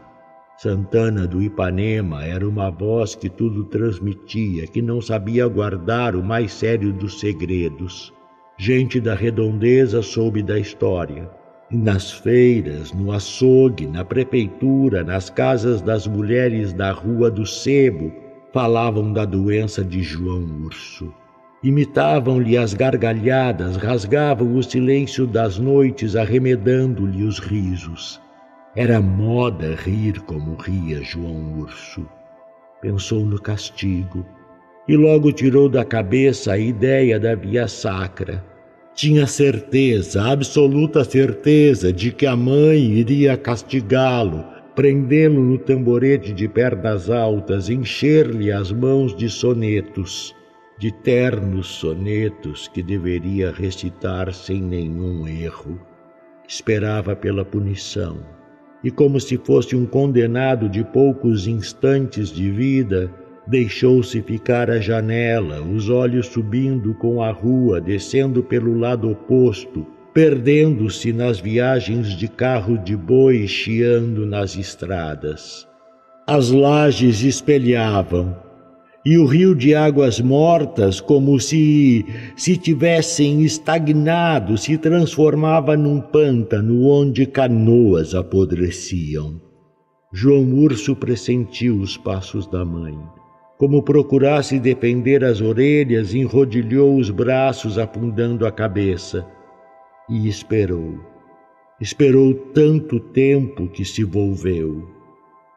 Santana 0.57 1.26
do 1.26 1.43
Ipanema 1.43 2.25
era 2.25 2.49
uma 2.49 2.71
voz 2.71 3.17
que 3.17 3.28
tudo 3.28 3.64
transmitia, 3.64 4.69
que 4.69 4.81
não 4.81 5.00
sabia 5.00 5.49
guardar 5.49 6.14
o 6.14 6.23
mais 6.23 6.52
sério 6.52 6.93
dos 6.93 7.19
segredos. 7.19 8.14
Gente 8.57 9.00
da 9.00 9.17
redondeza 9.17 10.00
soube 10.00 10.45
da 10.45 10.59
história. 10.59 11.38
Nas 11.70 12.10
feiras, 12.10 12.94
no 12.94 13.12
açougue, 13.12 13.87
na 13.87 14.02
prefeitura, 14.02 15.04
nas 15.04 15.28
casas 15.28 15.82
das 15.82 16.06
mulheres 16.06 16.72
da 16.72 16.92
Rua 16.92 17.30
do 17.30 17.44
Sebo, 17.44 18.10
falavam 18.54 19.12
da 19.12 19.26
doença 19.26 19.84
de 19.84 20.02
João 20.02 20.62
Urso. 20.64 21.12
Imitavam-lhe 21.62 22.56
as 22.56 22.72
gargalhadas, 22.72 23.76
rasgavam 23.76 24.56
o 24.56 24.62
silêncio 24.62 25.26
das 25.26 25.58
noites, 25.58 26.16
arremedando-lhe 26.16 27.22
os 27.22 27.38
risos. 27.38 28.18
Era 28.75 28.98
moda 28.98 29.75
rir 29.75 30.20
como 30.20 30.54
ria 30.54 31.02
João 31.02 31.58
Urso. 31.58 32.08
Pensou 32.80 33.26
no 33.26 33.38
castigo 33.38 34.25
e 34.88 34.96
logo 34.96 35.30
tirou 35.32 35.68
da 35.68 35.84
cabeça 35.84 36.52
a 36.52 36.58
ideia 36.58 37.20
da 37.20 37.34
via 37.34 37.68
sacra 37.68 38.42
tinha 38.99 39.28
certeza, 39.28 40.25
absoluta 40.25 41.05
certeza, 41.05 41.93
de 41.93 42.11
que 42.11 42.26
a 42.26 42.35
mãe 42.35 42.81
iria 42.81 43.37
castigá-lo, 43.37 44.45
prendê-lo 44.75 45.40
no 45.40 45.57
tamborete 45.57 46.33
de 46.33 46.49
pernas 46.49 47.09
altas, 47.09 47.71
encher-lhe 47.71 48.50
as 48.50 48.73
mãos 48.73 49.17
de 49.17 49.28
sonetos, 49.28 50.35
de 50.81 50.90
ternos 50.90 51.69
sonetos 51.69 52.67
que 52.67 52.83
deveria 52.83 53.52
recitar 53.52 54.35
sem 54.35 54.61
nenhum 54.61 55.28
erro. 55.28 55.81
Esperava 56.49 57.14
pela 57.14 57.45
punição, 57.45 58.19
e 58.83 58.90
como 58.90 59.21
se 59.21 59.37
fosse 59.37 59.76
um 59.76 59.87
condenado 59.87 60.69
de 60.69 60.83
poucos 60.83 61.47
instantes 61.47 62.31
de 62.31 62.50
vida, 62.50 63.09
Deixou-se 63.49 64.21
ficar 64.21 64.71
à 64.71 64.78
janela, 64.78 65.62
os 65.62 65.88
olhos 65.88 66.26
subindo 66.26 66.93
com 66.93 67.23
a 67.23 67.31
rua, 67.31 67.81
descendo 67.81 68.43
pelo 68.43 68.78
lado 68.78 69.11
oposto, 69.11 69.87
perdendo-se 70.12 71.14
nas 71.14 71.40
viagens 71.40 72.09
de 72.09 72.28
carro 72.28 72.76
de 72.76 72.95
boi 72.95 73.47
chiando 73.47 74.26
nas 74.26 74.55
estradas. 74.55 75.67
As 76.26 76.50
lajes 76.50 77.23
espelhavam, 77.23 78.37
e 79.02 79.17
o 79.17 79.25
rio 79.25 79.55
de 79.55 79.75
águas 79.75 80.21
mortas, 80.21 81.00
como 81.00 81.40
se 81.40 82.05
se 82.37 82.55
tivessem 82.55 83.40
estagnado, 83.40 84.59
se 84.59 84.76
transformava 84.76 85.75
num 85.75 86.02
pântano 86.02 86.87
onde 86.87 87.25
canoas 87.25 88.14
apodreciam. 88.14 89.40
João 90.12 90.52
Urso 90.52 90.95
pressentiu 90.95 91.81
os 91.81 91.97
passos 91.97 92.47
da 92.47 92.62
mãe. 92.62 92.99
Como 93.59 93.83
procurasse 93.83 94.61
defender 94.61 95.25
as 95.25 95.41
orelhas, 95.41 96.15
enrodilhou 96.15 96.97
os 96.97 97.11
braços, 97.11 97.77
afundando 97.77 98.47
a 98.47 98.53
cabeça. 98.53 99.27
E 100.09 100.29
esperou. 100.29 101.00
Esperou 101.81 102.33
tanto 102.55 103.00
tempo 103.00 103.67
que 103.67 103.85
se 103.85 104.05
volveu. 104.05 104.88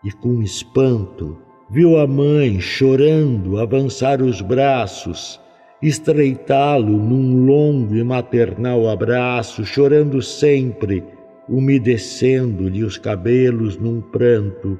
E 0.04 0.12
com 0.12 0.42
espanto, 0.42 1.38
viu 1.70 2.00
a 2.00 2.08
mãe 2.08 2.60
chorando 2.60 3.60
avançar 3.60 4.20
os 4.20 4.42
braços, 4.42 5.40
estreitá-lo 5.80 6.98
num 6.98 7.46
longo 7.46 7.96
e 7.96 8.04
maternal 8.04 8.90
abraço, 8.90 9.64
chorando 9.64 10.24
sempre, 10.24 11.04
umedecendo-lhe 11.48 12.84
os 12.84 12.98
cabelos 12.98 13.78
num 13.78 14.02
pranto 14.02 14.80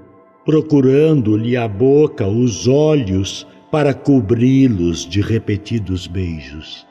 procurando-lhe 0.52 1.56
a 1.56 1.66
boca, 1.66 2.28
os 2.28 2.68
olhos, 2.68 3.48
para 3.72 3.94
cobri-los 3.94 5.08
de 5.08 5.22
repetidos 5.22 6.08
beijos. 6.08 6.86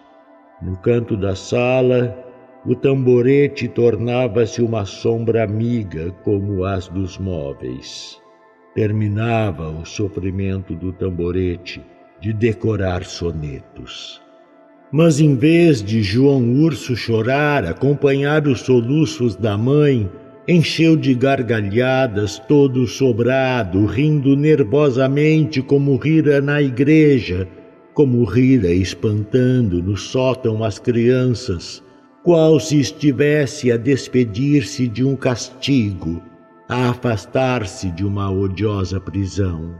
No 0.62 0.78
canto 0.78 1.14
da 1.14 1.36
sala, 1.36 2.16
o 2.64 2.74
tamborete 2.74 3.68
tornava-se 3.68 4.62
uma 4.62 4.86
sombra 4.86 5.44
amiga 5.44 6.10
como 6.24 6.64
as 6.64 6.88
dos 6.88 7.18
móveis. 7.18 8.18
Terminava 8.74 9.68
o 9.68 9.84
sofrimento 9.84 10.74
do 10.74 10.90
tamborete 10.94 11.84
de 12.18 12.32
decorar 12.32 13.04
sonetos. 13.04 14.22
Mas 14.90 15.20
em 15.20 15.36
vez 15.36 15.82
de 15.82 16.02
João 16.02 16.62
Urso 16.62 16.96
chorar, 16.96 17.66
acompanhar 17.66 18.48
os 18.48 18.60
soluços 18.62 19.36
da 19.36 19.58
mãe, 19.58 20.10
encheu 20.50 20.96
de 20.96 21.14
gargalhadas 21.14 22.38
todo 22.38 22.86
sobrado, 22.86 23.86
rindo 23.86 24.36
nervosamente 24.36 25.62
como 25.62 25.96
rira 25.96 26.40
na 26.40 26.60
igreja, 26.60 27.46
como 27.94 28.24
rira 28.24 28.68
espantando 28.68 29.82
no 29.82 29.96
sótão 29.96 30.64
as 30.64 30.78
crianças, 30.78 31.82
qual 32.24 32.58
se 32.58 32.80
estivesse 32.80 33.70
a 33.70 33.76
despedir-se 33.76 34.88
de 34.88 35.04
um 35.04 35.14
castigo, 35.14 36.22
a 36.68 36.90
afastar-se 36.90 37.90
de 37.90 38.04
uma 38.04 38.30
odiosa 38.30 39.00
prisão. 39.00 39.74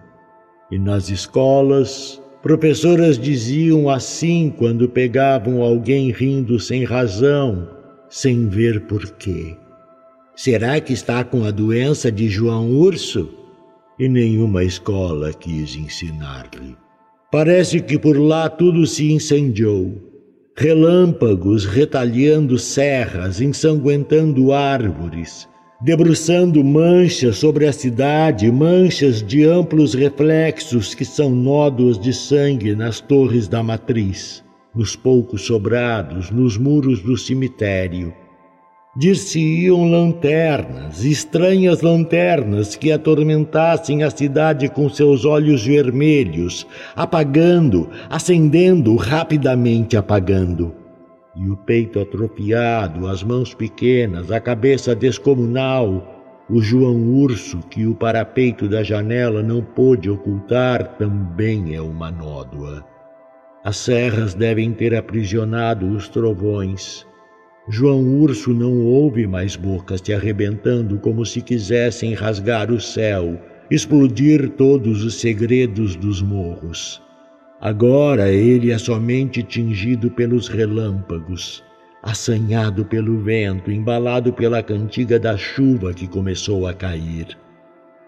E 0.70 0.78
nas 0.78 1.10
escolas, 1.10 2.20
Professoras 2.42 3.18
diziam 3.18 3.90
assim 3.90 4.50
quando 4.56 4.88
pegavam 4.88 5.60
alguém 5.60 6.10
rindo 6.10 6.58
sem 6.58 6.84
razão, 6.84 7.68
sem 8.08 8.48
ver 8.48 8.86
porquê. 8.86 9.58
Será 10.42 10.80
que 10.80 10.94
está 10.94 11.22
com 11.22 11.44
a 11.44 11.50
doença 11.50 12.10
de 12.10 12.26
João 12.26 12.70
Urso? 12.70 13.28
E 13.98 14.08
nenhuma 14.08 14.64
escola 14.64 15.34
quis 15.34 15.76
ensinar-lhe. 15.76 16.74
Parece 17.30 17.78
que 17.78 17.98
por 17.98 18.16
lá 18.18 18.48
tudo 18.48 18.86
se 18.86 19.12
incendiou. 19.12 19.94
Relâmpagos 20.56 21.66
retalhando 21.66 22.58
serras, 22.58 23.42
ensanguentando 23.42 24.50
árvores, 24.50 25.46
debruçando 25.78 26.64
manchas 26.64 27.36
sobre 27.36 27.66
a 27.66 27.72
cidade, 27.74 28.50
manchas 28.50 29.22
de 29.22 29.44
amplos 29.44 29.92
reflexos 29.92 30.94
que 30.94 31.04
são 31.04 31.28
nódoas 31.28 31.98
de 31.98 32.14
sangue 32.14 32.74
nas 32.74 32.98
torres 32.98 33.46
da 33.46 33.62
matriz, 33.62 34.42
nos 34.74 34.96
poucos 34.96 35.42
sobrados, 35.42 36.30
nos 36.30 36.56
muros 36.56 37.02
do 37.02 37.14
cemitério. 37.18 38.14
Dir-se-iam 38.96 39.88
lanternas, 39.88 41.04
estranhas 41.04 41.80
lanternas 41.80 42.74
que 42.74 42.90
atormentassem 42.90 44.02
a 44.02 44.10
cidade 44.10 44.68
com 44.68 44.88
seus 44.88 45.24
olhos 45.24 45.64
vermelhos, 45.64 46.66
apagando, 46.96 47.88
acendendo, 48.08 48.96
rapidamente 48.96 49.96
apagando 49.96 50.80
e 51.36 51.48
o 51.48 51.56
peito 51.56 52.00
atrofiado, 52.00 53.06
as 53.06 53.22
mãos 53.22 53.54
pequenas, 53.54 54.30
a 54.30 54.40
cabeça 54.40 54.94
descomunal, 54.94 56.44
o 56.48 56.60
João 56.60 56.96
Urso 57.14 57.60
que 57.70 57.86
o 57.86 57.94
parapeito 57.94 58.68
da 58.68 58.82
janela 58.82 59.42
não 59.42 59.62
pôde 59.62 60.10
ocultar 60.10 60.96
também 60.96 61.74
é 61.74 61.80
uma 61.80 62.10
nódoa. 62.10 62.84
As 63.64 63.76
serras 63.76 64.34
devem 64.34 64.72
ter 64.72 64.94
aprisionado 64.94 65.86
os 65.86 66.08
trovões. 66.08 67.06
João 67.72 68.04
Urso 68.20 68.52
não 68.52 68.84
ouve 68.84 69.28
mais 69.28 69.54
bocas 69.54 70.00
se 70.04 70.12
arrebentando 70.12 70.98
como 70.98 71.24
se 71.24 71.40
quisessem 71.40 72.14
rasgar 72.14 72.68
o 72.72 72.80
céu, 72.80 73.40
explodir 73.70 74.50
todos 74.50 75.04
os 75.04 75.20
segredos 75.20 75.94
dos 75.94 76.20
morros. 76.20 77.00
Agora 77.60 78.28
ele 78.28 78.72
é 78.72 78.78
somente 78.78 79.40
tingido 79.44 80.10
pelos 80.10 80.48
relâmpagos, 80.48 81.62
assanhado 82.02 82.84
pelo 82.86 83.20
vento, 83.20 83.70
embalado 83.70 84.32
pela 84.32 84.64
cantiga 84.64 85.16
da 85.20 85.36
chuva 85.36 85.94
que 85.94 86.08
começou 86.08 86.66
a 86.66 86.74
cair. 86.74 87.38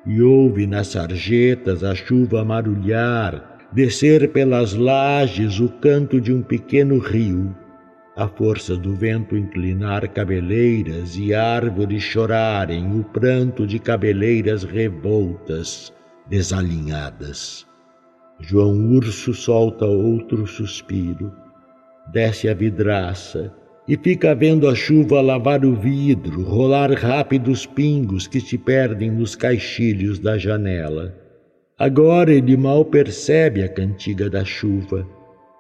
E 0.05 0.21
ouve 0.21 0.67
nas 0.67 0.89
sarjetas 0.89 1.85
a 1.85 1.95
chuva 1.95 2.45
marulhar, 2.45 3.69
descer 3.73 4.33
pelas 4.33 4.75
lajes 4.75 5.61
o 5.61 5.69
canto 5.69 6.21
de 6.21 6.33
um 6.33 6.43
pequeno 6.43 6.99
rio, 6.99 7.55
a 8.17 8.29
força 8.29 8.77
do 8.77 8.95
vento 8.95 9.37
inclinar 9.37 10.07
cabeleiras 10.09 11.17
e 11.17 11.33
árvores 11.33 12.03
chorarem 12.03 12.99
o 12.99 13.05
pranto 13.05 13.67
de 13.67 13.79
cabeleiras 13.79 14.65
revoltas, 14.65 15.93
desalinhadas. 16.29 17.67
João 18.39 18.93
Urso 18.93 19.33
solta 19.33 19.87
outro 19.87 20.47
suspiro, 20.47 21.33
desce 22.13 22.49
a 22.49 22.55
vidraça 22.55 23.55
e 23.89 23.97
fica 23.97 24.35
vendo 24.35 24.69
a 24.69 24.75
chuva 24.75 25.21
lavar 25.21 25.65
o 25.65 25.75
vidro, 25.75 26.43
rolar 26.43 26.93
rápidos 26.93 27.65
pingos 27.65 28.27
que 28.27 28.41
se 28.41 28.59
perdem 28.59 29.11
nos 29.11 29.35
caixilhos 29.35 30.19
da 30.19 30.37
janela. 30.37 31.15
Agora 31.79 32.33
ele 32.33 32.57
mal 32.57 32.85
percebe 32.85 33.63
a 33.63 33.69
cantiga 33.69 34.29
da 34.29 34.45
chuva. 34.45 35.07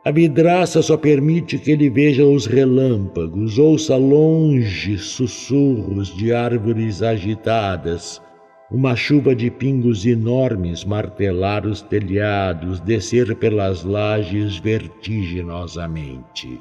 A 0.04 0.10
vidraça 0.10 0.82
só 0.82 0.96
permite 0.96 1.60
que 1.60 1.70
ele 1.70 1.88
veja 1.88 2.26
os 2.26 2.44
relâmpagos, 2.44 3.56
ouça 3.56 3.96
longe 3.96 4.98
sussurros 4.98 6.12
de 6.16 6.32
árvores 6.32 7.04
agitadas, 7.04 8.20
uma 8.68 8.96
chuva 8.96 9.32
de 9.32 9.48
pingos 9.48 10.04
enormes 10.04 10.84
martelar 10.84 11.64
os 11.64 11.82
telhados, 11.82 12.80
descer 12.80 13.36
pelas 13.36 13.84
lajes 13.84 14.56
vertiginosamente. 14.56 16.60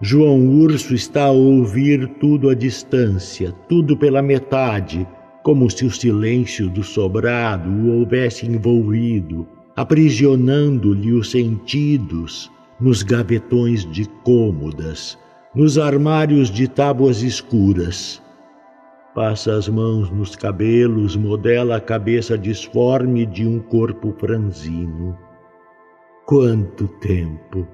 João 0.00 0.44
Urso 0.44 0.96
está 0.96 1.26
a 1.26 1.30
ouvir 1.30 2.08
tudo 2.18 2.50
à 2.50 2.56
distância, 2.56 3.52
tudo 3.68 3.96
pela 3.96 4.20
metade, 4.20 5.06
como 5.44 5.70
se 5.70 5.84
o 5.84 5.92
silêncio 5.92 6.68
do 6.68 6.82
sobrado 6.82 7.70
o 7.70 8.00
houvesse 8.00 8.46
envolvido, 8.46 9.46
aprisionando-lhe 9.76 11.12
os 11.12 11.30
sentidos 11.30 12.52
nos 12.84 13.02
gavetões 13.02 13.84
de 13.90 14.04
cômodas, 14.22 15.18
nos 15.54 15.76
armários 15.76 16.50
de 16.50 16.68
tábuas 16.68 17.22
escuras 17.22 18.22
Passa 19.14 19.56
as 19.56 19.68
mãos 19.68 20.10
nos 20.10 20.34
cabelos, 20.34 21.14
modela 21.14 21.76
a 21.76 21.80
cabeça 21.80 22.36
disforme 22.36 23.24
de 23.24 23.46
um 23.46 23.60
corpo 23.60 24.12
franzino. 24.18 25.16
Quanto 26.26 26.88
tempo! 26.98 27.64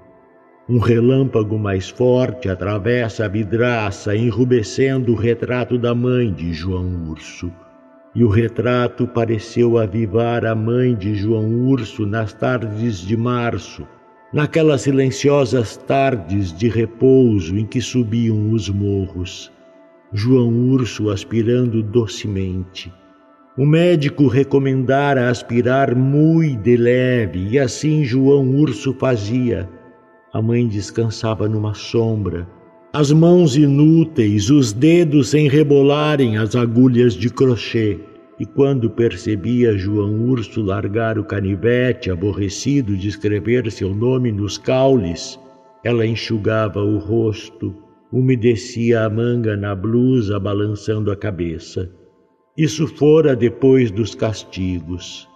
Um 0.68 0.78
relâmpago 0.78 1.58
mais 1.58 1.88
forte 1.88 2.50
atravessa 2.50 3.24
a 3.24 3.28
vidraça, 3.28 4.14
enrubescendo 4.14 5.12
o 5.12 5.16
retrato 5.16 5.78
da 5.78 5.94
mãe 5.94 6.30
de 6.30 6.52
João 6.52 7.08
Urso. 7.08 7.50
E 8.14 8.22
o 8.22 8.28
retrato 8.28 9.06
pareceu 9.06 9.78
avivar 9.78 10.44
a 10.44 10.54
mãe 10.54 10.94
de 10.94 11.14
João 11.14 11.48
Urso 11.68 12.04
nas 12.04 12.34
tardes 12.34 12.98
de 12.98 13.16
março, 13.16 13.88
naquelas 14.32 14.82
silenciosas 14.82 15.76
tardes 15.76 16.52
de 16.52 16.68
repouso 16.68 17.56
em 17.56 17.66
que 17.66 17.80
subiam 17.80 18.52
os 18.52 18.68
morros. 18.68 19.50
João 20.12 20.48
Urso 20.70 21.10
aspirando 21.10 21.82
docemente. 21.82 22.92
O 23.56 23.66
médico 23.66 24.26
recomendara 24.26 25.28
aspirar 25.28 25.94
muito 25.94 26.62
de 26.62 26.76
leve, 26.76 27.48
e 27.50 27.58
assim 27.58 28.04
João 28.04 28.48
Urso 28.56 28.94
fazia. 28.94 29.68
A 30.32 30.40
mãe 30.40 30.66
descansava 30.66 31.48
numa 31.48 31.74
sombra, 31.74 32.46
as 32.92 33.12
mãos 33.12 33.56
inúteis, 33.56 34.50
os 34.50 34.72
dedos 34.72 35.28
sem 35.28 35.48
rebolarem 35.48 36.36
as 36.36 36.56
agulhas 36.56 37.14
de 37.14 37.30
crochê. 37.30 38.00
E 38.40 38.46
quando 38.46 38.90
percebia 38.90 39.78
João 39.78 40.28
Urso 40.28 40.62
largar 40.62 41.18
o 41.18 41.24
canivete, 41.24 42.10
aborrecido 42.10 42.96
de 42.96 43.06
escrever 43.06 43.70
seu 43.70 43.94
nome 43.94 44.32
nos 44.32 44.58
caules, 44.58 45.38
ela 45.84 46.04
enxugava 46.04 46.82
o 46.82 46.98
rosto 46.98 47.72
umedecia 48.12 49.04
a 49.04 49.10
manga 49.10 49.56
na 49.56 49.74
blusa, 49.74 50.38
balançando 50.40 51.12
a 51.12 51.16
cabeça. 51.16 51.90
Isso 52.56 52.86
fora 52.86 53.36
depois 53.36 53.90
dos 53.90 54.14
castigos, 54.14 55.28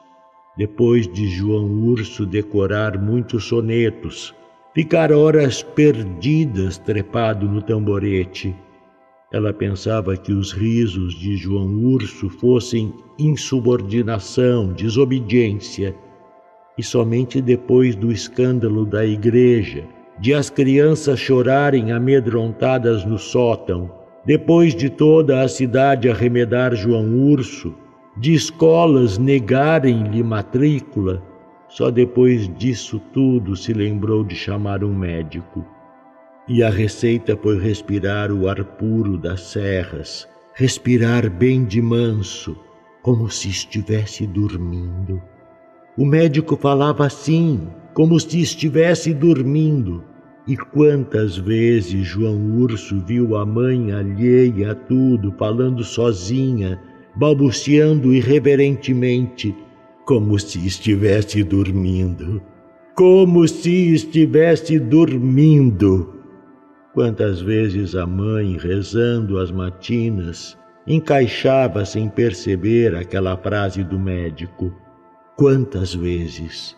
depois 0.58 1.06
de 1.12 1.28
João 1.28 1.66
Urso 1.84 2.26
decorar 2.26 3.00
muitos 3.00 3.44
sonetos, 3.44 4.34
ficar 4.74 5.12
horas 5.12 5.62
perdidas 5.62 6.76
trepado 6.78 7.48
no 7.48 7.62
tamborete. 7.62 8.54
Ela 9.34 9.52
pensava 9.52 10.16
que 10.16 10.32
os 10.32 10.52
risos 10.52 11.12
de 11.12 11.36
João 11.36 11.66
Urso 11.66 12.28
fossem 12.28 12.94
insubordinação, 13.18 14.72
desobediência, 14.72 15.92
e 16.78 16.84
somente 16.84 17.42
depois 17.42 17.96
do 17.96 18.12
escândalo 18.12 18.86
da 18.86 19.04
igreja, 19.04 19.88
de 20.20 20.32
as 20.32 20.50
crianças 20.50 21.18
chorarem 21.18 21.90
amedrontadas 21.90 23.04
no 23.04 23.18
sótão, 23.18 23.90
depois 24.24 24.72
de 24.72 24.88
toda 24.88 25.40
a 25.40 25.48
cidade 25.48 26.08
arremedar 26.08 26.72
João 26.76 27.16
Urso, 27.16 27.74
de 28.16 28.34
escolas 28.34 29.18
negarem-lhe 29.18 30.22
matrícula, 30.22 31.20
só 31.68 31.90
depois 31.90 32.48
disso 32.56 33.02
tudo 33.12 33.56
se 33.56 33.72
lembrou 33.72 34.22
de 34.22 34.36
chamar 34.36 34.84
um 34.84 34.94
médico. 34.94 35.73
E 36.46 36.62
a 36.62 36.68
receita 36.68 37.34
foi 37.36 37.58
respirar 37.58 38.30
o 38.30 38.46
ar 38.46 38.62
puro 38.62 39.16
das 39.16 39.40
serras, 39.40 40.28
respirar 40.54 41.30
bem 41.30 41.64
de 41.64 41.80
manso, 41.80 42.54
como 43.02 43.30
se 43.30 43.48
estivesse 43.48 44.26
dormindo. 44.26 45.22
O 45.96 46.04
médico 46.04 46.54
falava 46.54 47.06
assim, 47.06 47.68
como 47.94 48.20
se 48.20 48.40
estivesse 48.40 49.14
dormindo. 49.14 50.04
E 50.46 50.54
quantas 50.54 51.38
vezes 51.38 52.06
João 52.06 52.58
Urso 52.58 53.02
viu 53.06 53.36
a 53.36 53.46
mãe 53.46 53.92
alheia 53.92 54.72
a 54.72 54.74
tudo, 54.74 55.32
falando 55.38 55.82
sozinha, 55.82 56.78
balbuciando 57.16 58.12
irreverentemente, 58.12 59.56
como 60.04 60.38
se 60.38 60.58
estivesse 60.66 61.42
dormindo. 61.42 62.42
Como 62.94 63.48
se 63.48 63.94
estivesse 63.94 64.78
dormindo. 64.78 66.23
Quantas 66.94 67.40
vezes 67.40 67.96
a 67.96 68.06
mãe, 68.06 68.56
rezando 68.56 69.40
as 69.40 69.50
matinas, 69.50 70.56
encaixava 70.86 71.84
sem 71.84 72.08
perceber 72.08 72.94
aquela 72.94 73.36
frase 73.36 73.82
do 73.82 73.98
médico. 73.98 74.72
Quantas 75.36 75.92
vezes! 75.92 76.76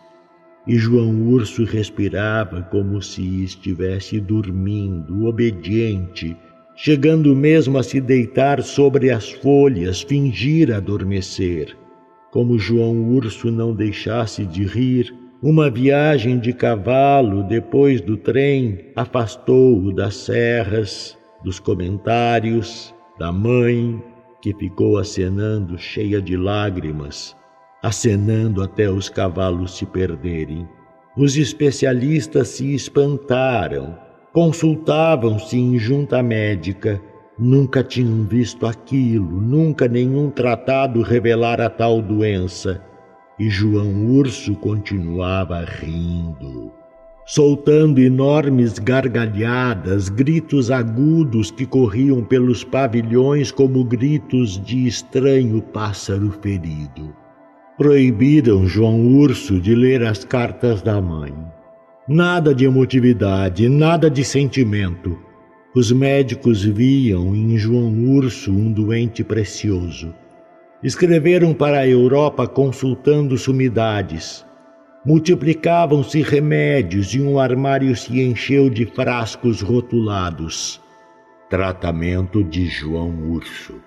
E 0.65 0.75
João 0.75 1.21
Urso 1.29 1.63
respirava 1.65 2.63
como 2.63 2.99
se 2.99 3.43
estivesse 3.43 4.19
dormindo, 4.19 5.27
obediente, 5.27 6.35
chegando 6.75 7.35
mesmo 7.35 7.77
a 7.77 7.83
se 7.83 8.01
deitar 8.01 8.63
sobre 8.63 9.11
as 9.11 9.31
folhas, 9.31 10.01
fingir 10.01 10.73
adormecer. 10.73 11.77
Como 12.31 12.57
João 12.57 13.07
Urso 13.07 13.51
não 13.51 13.71
deixasse 13.71 14.47
de 14.47 14.63
rir, 14.63 15.13
uma 15.41 15.69
viagem 15.69 16.39
de 16.39 16.53
cavalo 16.53 17.43
depois 17.43 18.01
do 18.01 18.17
trem 18.17 18.91
afastou-o 18.95 19.93
das 19.93 20.15
serras, 20.15 21.17
dos 21.43 21.59
comentários, 21.59 22.93
da 23.19 23.31
mãe, 23.31 24.01
que 24.41 24.53
ficou 24.53 24.97
acenando 24.97 25.77
cheia 25.77 26.21
de 26.21 26.35
lágrimas, 26.35 27.35
acenando 27.83 28.63
até 28.63 28.89
os 28.89 29.09
cavalos 29.09 29.77
se 29.77 29.85
perderem. 29.85 30.67
Os 31.15 31.35
especialistas 31.37 32.49
se 32.49 32.73
espantaram, 32.73 33.97
consultavam-se 34.31 35.57
em 35.57 35.77
junta 35.77 36.21
médica 36.21 37.01
Nunca 37.39 37.83
tinham 37.83 38.23
visto 38.23 38.65
aquilo, 38.65 39.39
nunca 39.39 39.87
nenhum 39.87 40.27
tratado 40.27 41.03
revelara 41.03 41.69
tal 41.69 42.01
doença. 42.01 42.81
E 43.39 43.49
João 43.49 44.07
Urso 44.07 44.55
continuava 44.55 45.63
rindo, 45.63 46.71
soltando 47.25 47.99
enormes 47.99 48.79
gargalhadas, 48.79 50.09
gritos 50.09 50.71
agudos 50.71 51.51
que 51.51 51.65
corriam 51.65 52.23
pelos 52.23 52.63
pavilhões 52.63 53.51
como 53.51 53.83
gritos 53.83 54.59
de 54.63 54.87
estranho 54.87 55.61
pássaro 55.61 56.31
ferido. 56.41 57.13
Proibiram 57.77 58.67
João 58.67 59.05
Urso 59.05 59.59
de 59.59 59.75
ler 59.75 60.03
as 60.03 60.25
cartas 60.25 60.81
da 60.81 60.99
mãe. 60.99 61.33
Nada 62.07 62.55
de 62.55 62.65
emotividade, 62.65 63.69
nada 63.69 64.09
de 64.09 64.23
sentimento 64.23 65.27
os 65.77 65.91
médicos 65.91 66.63
viam 66.63 67.35
em 67.35 67.55
João 67.55 67.93
Urso 68.15 68.51
um 68.51 68.71
doente 68.71 69.23
precioso. 69.23 70.11
Escreveram 70.83 71.55
para 71.55 71.79
a 71.79 71.87
Europa 71.87 72.47
consultando 72.47 73.35
sumidades. 73.35 74.45
Multiplicavam-se 75.03 76.21
remédios 76.21 77.15
e 77.15 77.21
um 77.21 77.39
armário 77.39 77.95
se 77.95 78.21
encheu 78.21 78.69
de 78.69 78.85
frascos 78.85 79.61
rotulados. 79.61 80.79
Tratamento 81.49 82.43
de 82.43 82.67
João 82.67 83.31
Urso. 83.31 83.81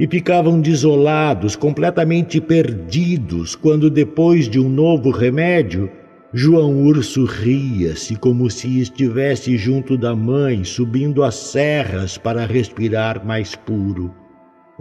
E 0.00 0.08
ficavam 0.08 0.60
desolados, 0.60 1.54
completamente 1.54 2.40
perdidos, 2.40 3.54
quando 3.54 3.88
depois 3.88 4.48
de 4.48 4.58
um 4.58 4.68
novo 4.68 5.10
remédio 5.10 5.90
João 6.32 6.86
Urso 6.86 7.24
ria-se 7.24 8.16
como 8.16 8.48
se 8.50 8.80
estivesse 8.80 9.56
junto 9.56 9.98
da 9.98 10.14
mãe, 10.14 10.64
subindo 10.64 11.22
as 11.22 11.34
serras 11.34 12.16
para 12.16 12.46
respirar 12.46 13.24
mais 13.24 13.54
puro. 13.54 14.19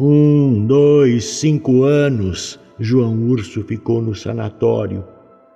Um, 0.01 0.65
dois, 0.65 1.25
cinco 1.25 1.83
anos, 1.83 2.57
João 2.79 3.21
Urso 3.27 3.62
ficou 3.65 4.01
no 4.01 4.15
sanatório. 4.15 5.03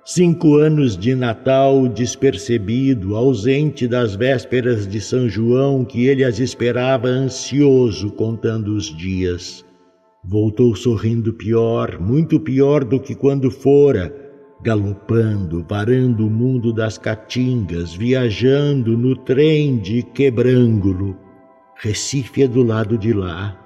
Cinco 0.04 0.56
anos 0.56 0.98
de 0.98 1.14
Natal 1.14 1.88
despercebido, 1.88 3.16
ausente 3.16 3.88
das 3.88 4.14
vésperas 4.14 4.86
de 4.86 5.00
São 5.00 5.30
João, 5.30 5.82
que 5.82 6.04
ele 6.04 6.22
as 6.22 6.38
esperava 6.40 7.08
ansioso, 7.08 8.10
contando 8.10 8.76
os 8.76 8.94
dias. 8.94 9.64
Voltou 10.22 10.76
sorrindo 10.76 11.32
pior, 11.32 11.98
muito 11.98 12.38
pior 12.38 12.84
do 12.84 13.00
que 13.00 13.14
quando 13.14 13.50
fora 13.50 14.14
galopando, 14.62 15.64
varando 15.66 16.26
o 16.26 16.30
mundo 16.30 16.70
das 16.70 16.98
caatingas, 16.98 17.94
viajando 17.94 18.94
no 18.94 19.16
trem 19.16 19.78
de 19.78 20.02
Quebrângulo. 20.02 21.16
Recife 21.76 22.42
é 22.42 22.48
do 22.48 22.62
lado 22.62 22.98
de 22.98 23.14
lá. 23.14 23.63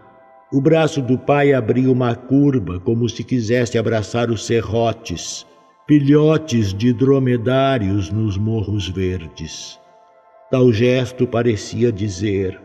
O 0.51 0.63
braço 0.63 1.03
do 1.03 1.19
pai 1.19 1.53
abriu 1.53 1.93
uma 1.93 2.15
curva, 2.15 2.81
como 2.81 3.07
se 3.07 3.23
quisesse 3.23 3.77
abraçar 3.77 4.31
os 4.31 4.47
serrotes, 4.47 5.45
filhotes 5.87 6.73
de 6.73 6.91
dromedários 6.91 8.11
nos 8.11 8.39
morros 8.39 8.89
verdes. 8.89 9.79
Tal 10.51 10.73
gesto 10.73 11.27
parecia 11.27 11.93
dizer: 11.93 12.59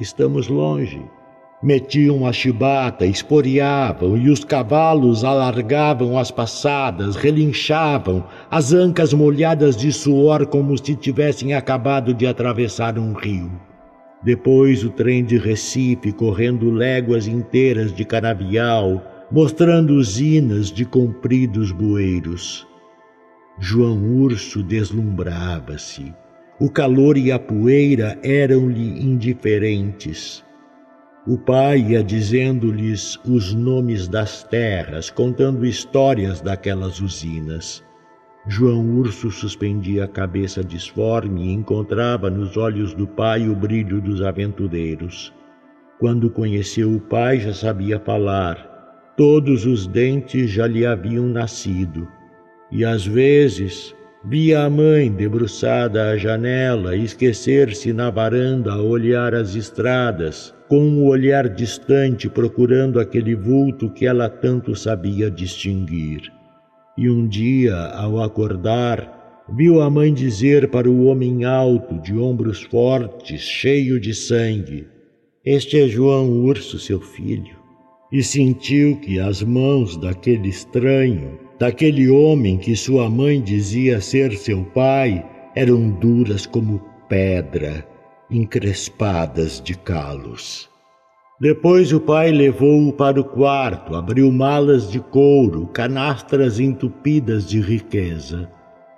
Estamos 0.00 0.48
longe. 0.48 1.00
Metiam 1.62 2.26
a 2.26 2.32
chibata, 2.32 3.06
esporeavam 3.06 4.16
e 4.16 4.28
os 4.28 4.42
cavalos 4.42 5.22
alargavam 5.22 6.18
as 6.18 6.32
passadas, 6.32 7.14
relinchavam, 7.14 8.24
as 8.50 8.72
ancas 8.72 9.12
molhadas 9.12 9.76
de 9.76 9.92
suor 9.92 10.44
como 10.46 10.76
se 10.76 10.96
tivessem 10.96 11.54
acabado 11.54 12.12
de 12.12 12.26
atravessar 12.26 12.98
um 12.98 13.12
rio. 13.12 13.48
Depois 14.24 14.84
o 14.84 14.90
trem 14.90 15.24
de 15.24 15.36
Recife 15.36 16.12
correndo 16.12 16.70
léguas 16.70 17.26
inteiras 17.26 17.92
de 17.92 18.04
canavial, 18.04 19.02
mostrando 19.30 19.94
usinas 19.94 20.70
de 20.70 20.84
compridos 20.84 21.72
bueiros. 21.72 22.66
João 23.58 23.98
Urso 24.20 24.62
deslumbrava-se. 24.62 26.14
O 26.60 26.70
calor 26.70 27.16
e 27.16 27.32
a 27.32 27.38
poeira 27.38 28.16
eram-lhe 28.22 29.02
indiferentes. 29.02 30.44
O 31.26 31.36
pai 31.36 31.80
ia 31.80 32.04
dizendo-lhes 32.04 33.18
os 33.24 33.52
nomes 33.52 34.06
das 34.06 34.44
terras, 34.44 35.10
contando 35.10 35.66
histórias 35.66 36.40
daquelas 36.40 37.00
usinas. 37.00 37.82
João 38.48 38.96
Urso 38.96 39.30
suspendia 39.30 40.02
a 40.02 40.08
cabeça 40.08 40.64
disforme 40.64 41.44
e 41.44 41.52
encontrava 41.52 42.28
nos 42.28 42.56
olhos 42.56 42.92
do 42.92 43.06
pai 43.06 43.48
o 43.48 43.54
brilho 43.54 44.00
dos 44.00 44.20
aventureiros. 44.20 45.32
Quando 46.00 46.28
conheceu 46.28 46.92
o 46.92 47.00
pai, 47.00 47.38
já 47.38 47.54
sabia 47.54 48.00
falar. 48.00 49.12
Todos 49.16 49.64
os 49.64 49.86
dentes 49.86 50.50
já 50.50 50.66
lhe 50.66 50.84
haviam 50.84 51.28
nascido. 51.28 52.08
E 52.72 52.84
às 52.84 53.06
vezes 53.06 53.94
via 54.24 54.64
a 54.64 54.70
mãe 54.70 55.08
debruçada 55.12 56.10
à 56.10 56.16
janela 56.16 56.96
esquecer-se 56.96 57.92
na 57.92 58.10
varanda 58.10 58.72
a 58.72 58.82
olhar 58.82 59.36
as 59.36 59.54
estradas 59.54 60.52
com 60.68 60.80
um 60.80 61.04
olhar 61.04 61.48
distante 61.48 62.28
procurando 62.28 62.98
aquele 62.98 63.36
vulto 63.36 63.88
que 63.88 64.04
ela 64.04 64.28
tanto 64.28 64.74
sabia 64.74 65.30
distinguir. 65.30 66.41
E 67.02 67.10
um 67.10 67.26
dia, 67.26 67.74
ao 67.74 68.22
acordar, 68.22 69.44
viu 69.52 69.82
a 69.82 69.90
mãe 69.90 70.14
dizer 70.14 70.70
para 70.70 70.88
o 70.88 71.06
homem 71.06 71.44
alto, 71.44 72.00
de 72.00 72.16
ombros 72.16 72.62
fortes, 72.62 73.40
cheio 73.40 73.98
de 73.98 74.14
sangue: 74.14 74.86
Este 75.44 75.80
é 75.80 75.88
João 75.88 76.30
Urso, 76.30 76.78
seu 76.78 77.00
filho. 77.00 77.56
E 78.12 78.22
sentiu 78.22 79.00
que 79.00 79.18
as 79.18 79.42
mãos 79.42 79.96
daquele 79.96 80.48
estranho, 80.48 81.40
daquele 81.58 82.08
homem 82.08 82.56
que 82.56 82.76
sua 82.76 83.10
mãe 83.10 83.42
dizia 83.42 84.00
ser 84.00 84.36
seu 84.36 84.62
pai, 84.66 85.28
eram 85.56 85.90
duras 85.90 86.46
como 86.46 86.80
pedra 87.08 87.84
encrespadas 88.30 89.60
de 89.60 89.74
calos. 89.76 90.71
Depois 91.42 91.92
o 91.92 91.98
pai 91.98 92.30
levou-o 92.30 92.92
para 92.92 93.20
o 93.20 93.24
quarto, 93.24 93.96
abriu 93.96 94.30
malas 94.30 94.88
de 94.88 95.00
couro, 95.00 95.66
canastras 95.72 96.60
entupidas 96.60 97.48
de 97.48 97.60
riqueza. 97.60 98.48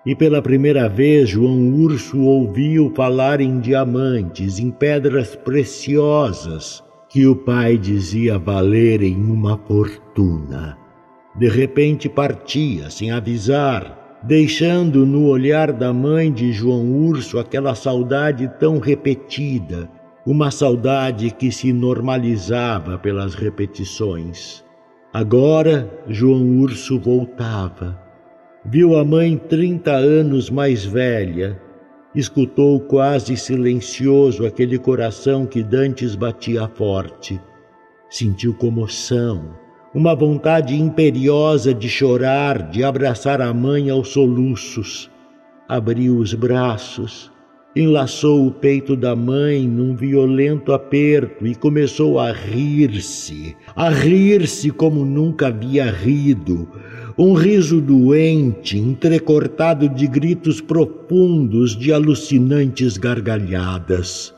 E 0.05 0.15
pela 0.15 0.43
primeira 0.43 0.87
vez 0.87 1.31
João 1.31 1.73
Urso 1.73 2.21
ouviu 2.21 2.93
falar 2.95 3.41
em 3.41 3.61
diamantes, 3.61 4.59
em 4.59 4.71
pedras 4.71 5.35
preciosas, 5.35 6.85
que 7.09 7.27
o 7.27 7.35
pai 7.35 7.79
dizia 7.79 8.39
valerem 8.39 9.17
uma 9.17 9.57
fortuna. 9.57 10.77
De 11.35 11.49
repente 11.49 12.11
partia, 12.11 12.91
sem 12.91 13.11
avisar, 13.11 14.21
deixando 14.23 15.07
no 15.07 15.29
olhar 15.29 15.73
da 15.73 15.95
mãe 15.95 16.31
de 16.31 16.53
João 16.53 16.93
Urso 16.93 17.39
aquela 17.39 17.75
saudade 17.75 18.53
tão 18.61 18.79
repetida, 18.79 19.89
uma 20.27 20.51
saudade 20.51 21.31
que 21.31 21.53
se 21.53 21.71
normalizava 21.71 22.97
pelas 22.97 23.35
repetições. 23.35 24.65
Agora 25.13 25.89
João 26.09 26.61
Urso 26.61 26.99
voltava. 26.99 28.01
Viu 28.65 28.97
a 28.97 29.05
mãe 29.05 29.37
trinta 29.37 29.93
anos 29.93 30.49
mais 30.49 30.83
velha, 30.83 31.61
escutou 32.15 32.81
quase 32.81 33.37
silencioso 33.37 34.47
aquele 34.47 34.79
coração 34.79 35.45
que 35.45 35.63
dantes 35.63 36.15
batia 36.15 36.67
forte. 36.69 37.39
Sentiu 38.09 38.55
comoção, 38.55 39.51
uma 39.95 40.15
vontade 40.15 40.75
imperiosa 40.75 41.75
de 41.75 41.89
chorar, 41.89 42.71
de 42.71 42.83
abraçar 42.83 43.43
a 43.43 43.53
mãe 43.53 43.91
aos 43.91 44.09
soluços. 44.09 45.11
Abriu 45.69 46.17
os 46.17 46.33
braços, 46.33 47.31
enlaçou 47.77 48.47
o 48.47 48.53
peito 48.53 48.95
da 48.95 49.17
mãe 49.17 49.67
num 49.67 49.97
violento 49.97 50.73
aperto 50.73 51.47
e 51.47 51.55
começou 51.55 52.19
a 52.21 52.33
rir-se, 52.33 53.57
a 53.75 53.89
rir-se 53.91 54.71
como 54.71 55.05
nunca 55.05 55.49
havia 55.49 55.91
rido, 55.91 56.69
um 57.19 57.33
riso 57.33 57.81
doente, 57.81 58.79
entrecortado 58.79 59.89
de 59.89 60.07
gritos 60.07 60.61
profundos, 60.61 61.77
de 61.77 61.93
alucinantes 61.93 62.97
gargalhadas. 62.97 64.35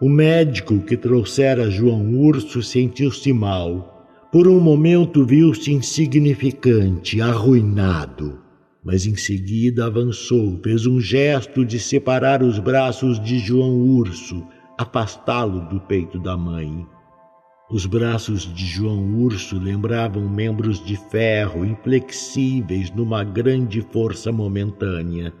O 0.00 0.08
médico 0.08 0.78
que 0.78 0.96
trouxera 0.96 1.70
João 1.70 2.14
Urso 2.14 2.62
sentiu-se 2.62 3.32
mal. 3.32 4.06
Por 4.30 4.46
um 4.46 4.60
momento 4.60 5.24
viu-se 5.24 5.72
insignificante, 5.72 7.20
arruinado. 7.20 8.47
Mas 8.84 9.06
em 9.06 9.16
seguida 9.16 9.86
avançou, 9.86 10.58
fez 10.62 10.86
um 10.86 11.00
gesto 11.00 11.64
de 11.64 11.78
separar 11.78 12.42
os 12.42 12.58
braços 12.58 13.20
de 13.20 13.38
João 13.38 13.76
Urso, 13.78 14.46
afastá-lo 14.78 15.68
do 15.68 15.80
peito 15.80 16.18
da 16.18 16.36
mãe. 16.36 16.86
Os 17.70 17.84
braços 17.84 18.42
de 18.54 18.64
João 18.64 19.14
Urso 19.16 19.58
lembravam 19.58 20.26
membros 20.26 20.82
de 20.82 20.96
ferro 20.96 21.66
inflexíveis 21.66 22.90
numa 22.90 23.22
grande 23.22 23.82
força 23.92 24.32
momentânea. 24.32 25.34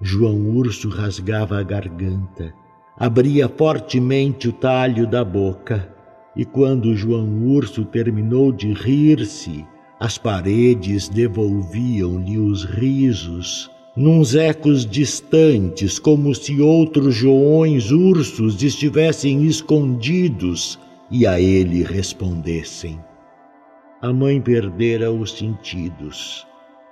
João 0.00 0.50
Urso 0.50 0.88
rasgava 0.88 1.58
a 1.58 1.62
garganta, 1.62 2.54
abria 2.96 3.48
fortemente 3.48 4.48
o 4.48 4.52
talho 4.52 5.06
da 5.06 5.24
boca, 5.24 5.92
e 6.36 6.44
quando 6.44 6.94
João 6.94 7.42
Urso 7.44 7.84
terminou 7.84 8.52
de 8.52 8.72
rir-se, 8.72 9.64
as 10.00 10.18
paredes 10.18 11.08
devolviam-lhe 11.08 12.38
os 12.38 12.64
risos, 12.64 13.70
nuns 13.96 14.34
ecos 14.34 14.84
distantes, 14.84 15.98
como 15.98 16.34
se 16.34 16.60
outros 16.60 17.14
joões 17.14 17.90
ursos 17.90 18.62
estivessem 18.62 19.44
escondidos 19.44 20.78
e 21.10 21.26
a 21.26 21.40
ele 21.40 21.84
respondessem. 21.84 22.98
A 24.02 24.12
mãe 24.12 24.40
perdera 24.40 25.12
os 25.12 25.32
sentidos 25.32 26.46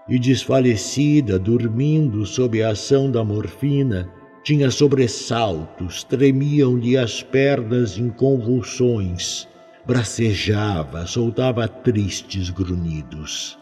e, 0.08 0.18
desfalecida, 0.18 1.38
dormindo 1.38 2.24
sob 2.24 2.62
a 2.62 2.70
ação 2.70 3.10
da 3.10 3.24
morfina, 3.24 4.08
tinha 4.44 4.70
sobressaltos, 4.70 6.04
tremiam-lhe 6.04 6.96
as 6.96 7.22
pernas 7.22 7.98
em 7.98 8.08
convulsões, 8.08 9.46
bracejava, 9.84 11.06
soltava 11.06 11.66
tristes 11.66 12.50
grunhidos. 12.50 13.58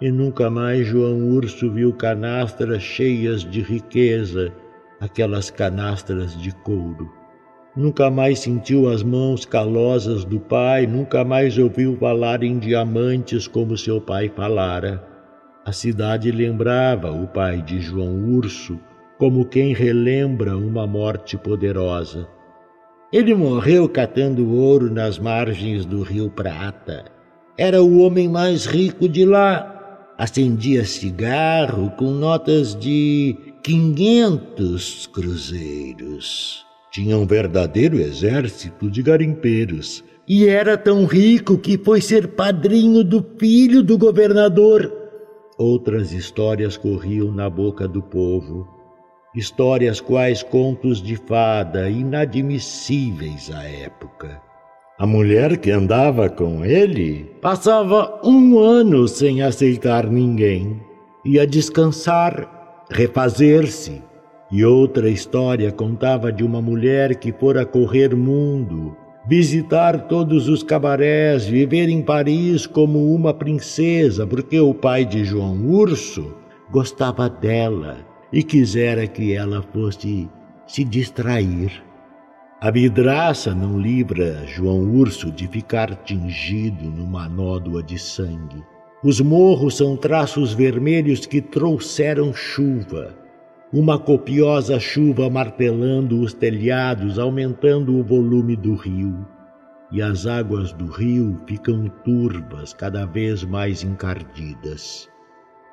E 0.00 0.10
nunca 0.10 0.48
mais 0.48 0.86
João 0.86 1.30
Urso 1.30 1.72
viu 1.72 1.92
canastras 1.92 2.82
cheias 2.82 3.42
de 3.42 3.60
riqueza, 3.60 4.52
aquelas 5.00 5.50
canastras 5.50 6.40
de 6.40 6.52
couro. 6.52 7.12
Nunca 7.76 8.10
mais 8.10 8.38
sentiu 8.38 8.88
as 8.88 9.02
mãos 9.02 9.44
calosas 9.44 10.24
do 10.24 10.38
pai, 10.38 10.86
nunca 10.86 11.24
mais 11.24 11.58
ouviu 11.58 11.96
falar 11.96 12.42
em 12.42 12.58
diamantes 12.58 13.48
como 13.48 13.76
seu 13.76 14.00
pai 14.00 14.28
falara. 14.28 15.04
A 15.64 15.72
cidade 15.72 16.30
lembrava 16.30 17.10
o 17.10 17.26
pai 17.26 17.60
de 17.62 17.80
João 17.80 18.30
Urso 18.30 18.78
como 19.18 19.44
quem 19.44 19.74
relembra 19.74 20.56
uma 20.56 20.86
morte 20.86 21.36
poderosa. 21.36 22.28
Ele 23.10 23.34
morreu 23.34 23.88
catando 23.88 24.52
ouro 24.52 24.92
nas 24.92 25.18
margens 25.18 25.86
do 25.86 26.02
rio 26.02 26.28
Prata. 26.28 27.06
Era 27.56 27.82
o 27.82 28.00
homem 28.00 28.28
mais 28.28 28.66
rico 28.66 29.08
de 29.08 29.24
lá. 29.24 30.14
Acendia 30.18 30.84
cigarro 30.84 31.90
com 31.92 32.10
notas 32.10 32.74
de 32.74 33.34
quinhentos 33.62 35.06
cruzeiros. 35.06 36.66
Tinha 36.90 37.16
um 37.16 37.26
verdadeiro 37.26 37.98
exército 37.98 38.90
de 38.90 39.02
garimpeiros 39.02 40.04
e 40.28 40.46
era 40.46 40.76
tão 40.76 41.06
rico 41.06 41.56
que 41.56 41.78
foi 41.78 42.02
ser 42.02 42.28
padrinho 42.28 43.02
do 43.02 43.24
filho 43.38 43.82
do 43.82 43.96
governador. 43.96 44.92
Outras 45.56 46.12
histórias 46.12 46.76
corriam 46.76 47.32
na 47.32 47.48
boca 47.48 47.88
do 47.88 48.02
povo, 48.02 48.68
histórias 49.38 50.00
quais 50.00 50.42
contos 50.42 51.00
de 51.00 51.14
fada 51.14 51.88
inadmissíveis 51.88 53.50
à 53.54 53.62
época. 53.62 54.42
A 54.98 55.06
mulher 55.06 55.58
que 55.58 55.70
andava 55.70 56.28
com 56.28 56.64
ele 56.64 57.24
passava 57.40 58.20
um 58.24 58.58
ano 58.58 59.06
sem 59.06 59.40
aceitar 59.42 60.08
ninguém. 60.08 60.82
Ia 61.24 61.46
descansar, 61.46 62.84
refazer-se, 62.90 64.02
e 64.50 64.64
outra 64.64 65.08
história 65.08 65.70
contava 65.70 66.32
de 66.32 66.42
uma 66.42 66.60
mulher 66.60 67.14
que 67.16 67.30
fora 67.30 67.64
correr 67.64 68.16
mundo, 68.16 68.96
visitar 69.28 70.08
todos 70.08 70.48
os 70.48 70.64
cabarés, 70.64 71.46
viver 71.46 71.88
em 71.88 72.02
Paris 72.02 72.66
como 72.66 73.14
uma 73.14 73.32
princesa, 73.32 74.26
porque 74.26 74.58
o 74.58 74.74
pai 74.74 75.04
de 75.04 75.24
João 75.24 75.64
Urso 75.64 76.34
gostava 76.72 77.28
dela 77.28 78.08
e 78.32 78.42
quisera 78.42 79.06
que 79.06 79.32
ela 79.32 79.62
fosse 79.62 80.28
se 80.66 80.84
distrair. 80.84 81.70
A 82.60 82.70
vidraça 82.70 83.54
não 83.54 83.78
livra 83.78 84.46
João 84.46 84.80
Urso 84.80 85.30
de 85.30 85.46
ficar 85.46 85.94
tingido 85.96 86.84
numa 86.84 87.28
nódoa 87.28 87.82
de 87.82 87.98
sangue. 87.98 88.62
Os 89.02 89.20
morros 89.20 89.76
são 89.76 89.96
traços 89.96 90.52
vermelhos 90.52 91.24
que 91.24 91.40
trouxeram 91.40 92.34
chuva 92.34 93.16
uma 93.70 93.98
copiosa 93.98 94.80
chuva 94.80 95.28
martelando 95.28 96.22
os 96.22 96.32
telhados, 96.32 97.18
aumentando 97.18 97.98
o 97.98 98.02
volume 98.02 98.56
do 98.56 98.74
rio. 98.74 99.26
E 99.92 100.00
as 100.00 100.26
águas 100.26 100.72
do 100.72 100.86
rio 100.86 101.38
ficam 101.46 101.86
turvas, 102.02 102.72
cada 102.72 103.04
vez 103.04 103.44
mais 103.44 103.84
encardidas. 103.84 105.06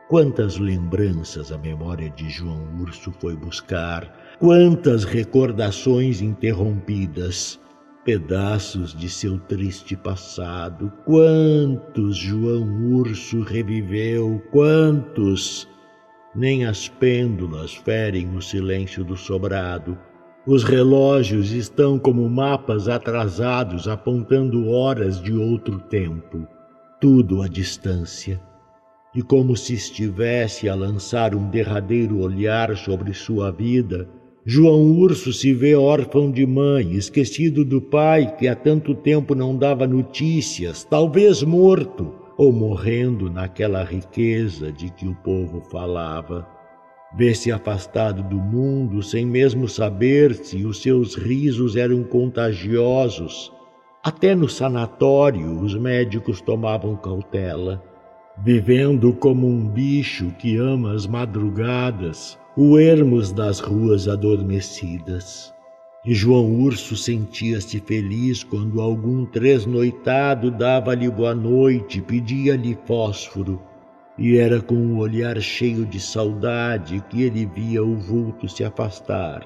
Quantas 0.08 0.60
lembranças 0.60 1.52
a 1.52 1.58
memória 1.58 2.12
de 2.12 2.30
João 2.30 2.64
Urso 2.80 3.12
foi 3.20 3.36
buscar, 3.36 4.38
quantas 4.38 5.04
recordações 5.04 6.22
interrompidas, 6.22 7.60
pedaços 8.04 8.94
de 8.94 9.10
seu 9.10 9.40
triste 9.40 9.96
passado, 9.96 10.94
quantos 11.06 12.18
João 12.18 12.94
Urso 12.94 13.42
reviveu, 13.42 14.40
quantos? 14.52 15.68
Nem 16.36 16.66
as 16.66 16.88
pêndulas 16.88 17.74
ferem 17.74 18.36
o 18.36 18.42
silêncio 18.44 19.04
do 19.04 19.18
sobrado. 19.18 19.98
Os 20.46 20.64
relógios 20.64 21.52
estão 21.52 21.98
como 21.98 22.30
mapas 22.30 22.88
atrasados 22.88 23.88
apontando 23.88 24.70
horas 24.70 25.20
de 25.20 25.34
outro 25.34 25.80
tempo, 25.80 26.48
tudo 27.02 27.42
à 27.42 27.48
distância. 27.48 28.40
E 29.16 29.22
como 29.22 29.56
se 29.56 29.74
estivesse 29.74 30.68
a 30.68 30.76
lançar 30.76 31.34
um 31.34 31.50
derradeiro 31.50 32.20
olhar 32.20 32.76
sobre 32.76 33.14
sua 33.14 33.50
vida, 33.50 34.10
João 34.46 34.92
Urso 34.92 35.32
se 35.32 35.54
vê 35.54 35.74
órfão 35.74 36.30
de 36.30 36.46
mãe, 36.46 36.92
esquecido 36.92 37.64
do 37.64 37.82
pai 37.82 38.36
que 38.36 38.46
há 38.46 38.56
tanto 38.56 38.94
tempo 38.94 39.34
não 39.34 39.56
dava 39.56 39.88
notícias, 39.88 40.84
talvez 40.84 41.42
morto 41.44 42.14
ou 42.38 42.52
morrendo 42.52 43.30
naquela 43.30 43.86
riqueza 43.86 44.70
de 44.70 44.90
que 44.90 45.08
o 45.08 45.16
povo 45.16 45.62
falava. 45.72 46.46
Vê-se 47.18 47.54
afastado 47.54 48.22
do 48.22 48.36
mundo 48.36 49.02
sem 49.02 49.26
mesmo 49.26 49.70
saber 49.70 50.36
se 50.36 50.66
os 50.66 50.82
seus 50.82 51.16
risos 51.16 51.78
eram 51.78 52.04
contagiosos. 52.04 53.50
Até 54.04 54.36
no 54.36 54.50
sanatório 54.50 55.58
os 55.62 55.74
médicos 55.74 56.42
tomavam 56.42 56.98
cautela. 56.98 57.95
Vivendo 58.44 59.14
como 59.14 59.48
um 59.48 59.66
bicho 59.66 60.30
que 60.38 60.58
ama 60.58 60.94
as 60.94 61.08
madrugadas, 61.08 62.38
o 62.56 62.78
ermos 62.78 63.32
das 63.32 63.60
ruas 63.60 64.10
adormecidas. 64.10 65.54
E 66.06 66.14
João 66.14 66.54
Urso 66.60 66.98
sentia-se 66.98 67.80
feliz 67.80 68.44
quando 68.44 68.82
algum 68.82 69.26
tresnoitado 69.26 70.52
dava-lhe 70.52 71.10
boa 71.10 71.34
noite, 71.34 72.02
pedia-lhe 72.02 72.78
fósforo. 72.86 73.62
E 74.18 74.38
era 74.38 74.62
com 74.62 74.76
um 74.76 74.98
olhar 74.98 75.40
cheio 75.40 75.86
de 75.86 76.00
saudade 76.00 77.04
que 77.10 77.24
ele 77.24 77.46
via 77.46 77.84
o 77.84 77.96
vulto 77.96 78.50
se 78.50 78.66
afastar. 78.66 79.44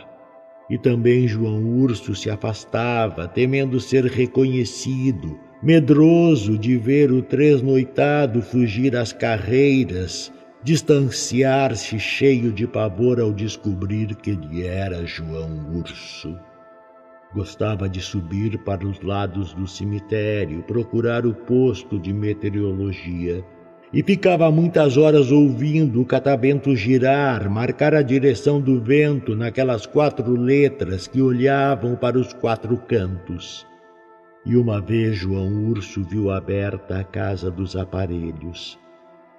E 0.68 0.80
também 0.80 1.28
João 1.28 1.64
Urso 1.64 2.16
se 2.16 2.30
afastava, 2.30 3.28
temendo 3.28 3.80
ser 3.80 4.06
reconhecido, 4.06 5.40
medroso 5.62 6.58
de 6.58 6.78
ver 6.78 7.12
o 7.12 7.22
tresnoitado 7.22 8.42
fugir 8.42 8.96
às 8.96 9.12
carreiras, 9.12 10.32
distanciar-se 10.64 12.00
cheio 12.00 12.52
de 12.52 12.66
pavor 12.66 13.20
ao 13.20 13.34
descobrir 13.34 14.16
que 14.16 14.32
ele 14.32 14.66
era 14.66 15.06
João 15.06 15.78
Urso. 15.78 16.38
Gostava 17.34 17.90
de 17.90 18.00
subir 18.00 18.58
para 18.60 18.88
os 18.88 19.02
lados 19.02 19.54
do 19.54 19.68
cemitério, 19.68 20.64
procurar 20.64 21.26
o 21.26 21.34
posto 21.34 22.00
de 22.00 22.14
meteorologia 22.14 23.44
e 23.92 24.02
ficava 24.02 24.50
muitas 24.50 24.98
horas 24.98 25.30
ouvindo 25.30 26.02
o 26.02 26.06
catavento 26.06 26.76
girar, 26.76 27.50
marcar 27.50 27.94
a 27.94 28.02
direção 28.02 28.62
do 28.62 28.82
vento 28.82 29.36
naquelas 29.36 29.86
quatro 29.86 30.32
letras 30.36 31.06
que 31.06 31.22
olhavam 31.22 31.96
para 31.96 32.18
os 32.18 32.32
quatro 32.34 32.78
cantos. 32.78 33.68
E 34.46 34.56
uma 34.56 34.80
vez 34.80 35.16
João 35.16 35.70
Urso 35.70 36.04
viu 36.04 36.32
aberta 36.32 37.00
a 37.00 37.04
casa 37.04 37.52
dos 37.52 37.76
aparelhos. 37.76 38.80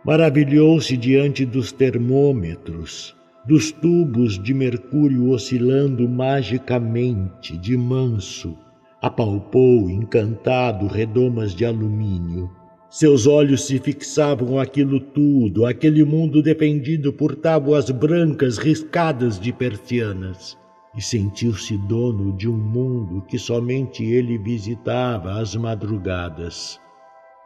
Maravilhou-se 0.04 0.96
diante 0.96 1.44
dos 1.44 1.72
termômetros 1.72 3.16
dos 3.46 3.72
tubos 3.72 4.38
de 4.38 4.52
mercúrio 4.52 5.30
oscilando 5.30 6.06
magicamente, 6.08 7.56
de 7.56 7.76
manso, 7.76 8.56
apalpou, 9.00 9.88
encantado, 9.88 10.86
redomas 10.86 11.54
de 11.54 11.64
alumínio. 11.64 12.50
Seus 12.90 13.26
olhos 13.26 13.66
se 13.66 13.78
fixavam 13.78 14.58
aquilo 14.58 15.00
tudo, 15.00 15.64
aquele 15.64 16.04
mundo 16.04 16.42
defendido 16.42 17.12
por 17.12 17.34
tábuas 17.34 17.88
brancas 17.90 18.58
riscadas 18.58 19.40
de 19.40 19.52
persianas, 19.52 20.58
e 20.94 21.00
sentiu-se 21.00 21.76
dono 21.76 22.32
de 22.32 22.48
um 22.48 22.56
mundo 22.56 23.22
que 23.22 23.38
somente 23.38 24.04
ele 24.04 24.36
visitava 24.36 25.40
às 25.40 25.54
madrugadas. 25.54 26.80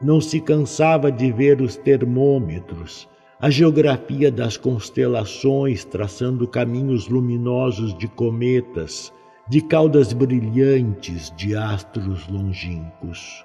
Não 0.00 0.20
se 0.20 0.40
cansava 0.40 1.10
de 1.12 1.30
ver 1.30 1.60
os 1.60 1.76
termômetros, 1.76 3.08
a 3.40 3.50
geografia 3.50 4.30
das 4.30 4.56
constelações, 4.56 5.84
traçando 5.84 6.48
caminhos 6.48 7.08
luminosos 7.08 7.96
de 7.96 8.08
cometas, 8.08 9.12
de 9.48 9.60
caudas 9.60 10.12
brilhantes 10.12 11.30
de 11.36 11.54
astros 11.54 12.26
longínquos. 12.28 13.44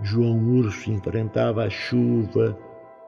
João 0.00 0.38
Urso 0.56 0.90
enfrentava 0.90 1.64
a 1.64 1.70
chuva, 1.70 2.56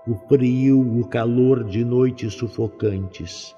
o 0.06 0.14
frio, 0.28 0.80
o 1.00 1.06
calor 1.06 1.64
de 1.64 1.84
noites 1.84 2.34
sufocantes. 2.34 3.54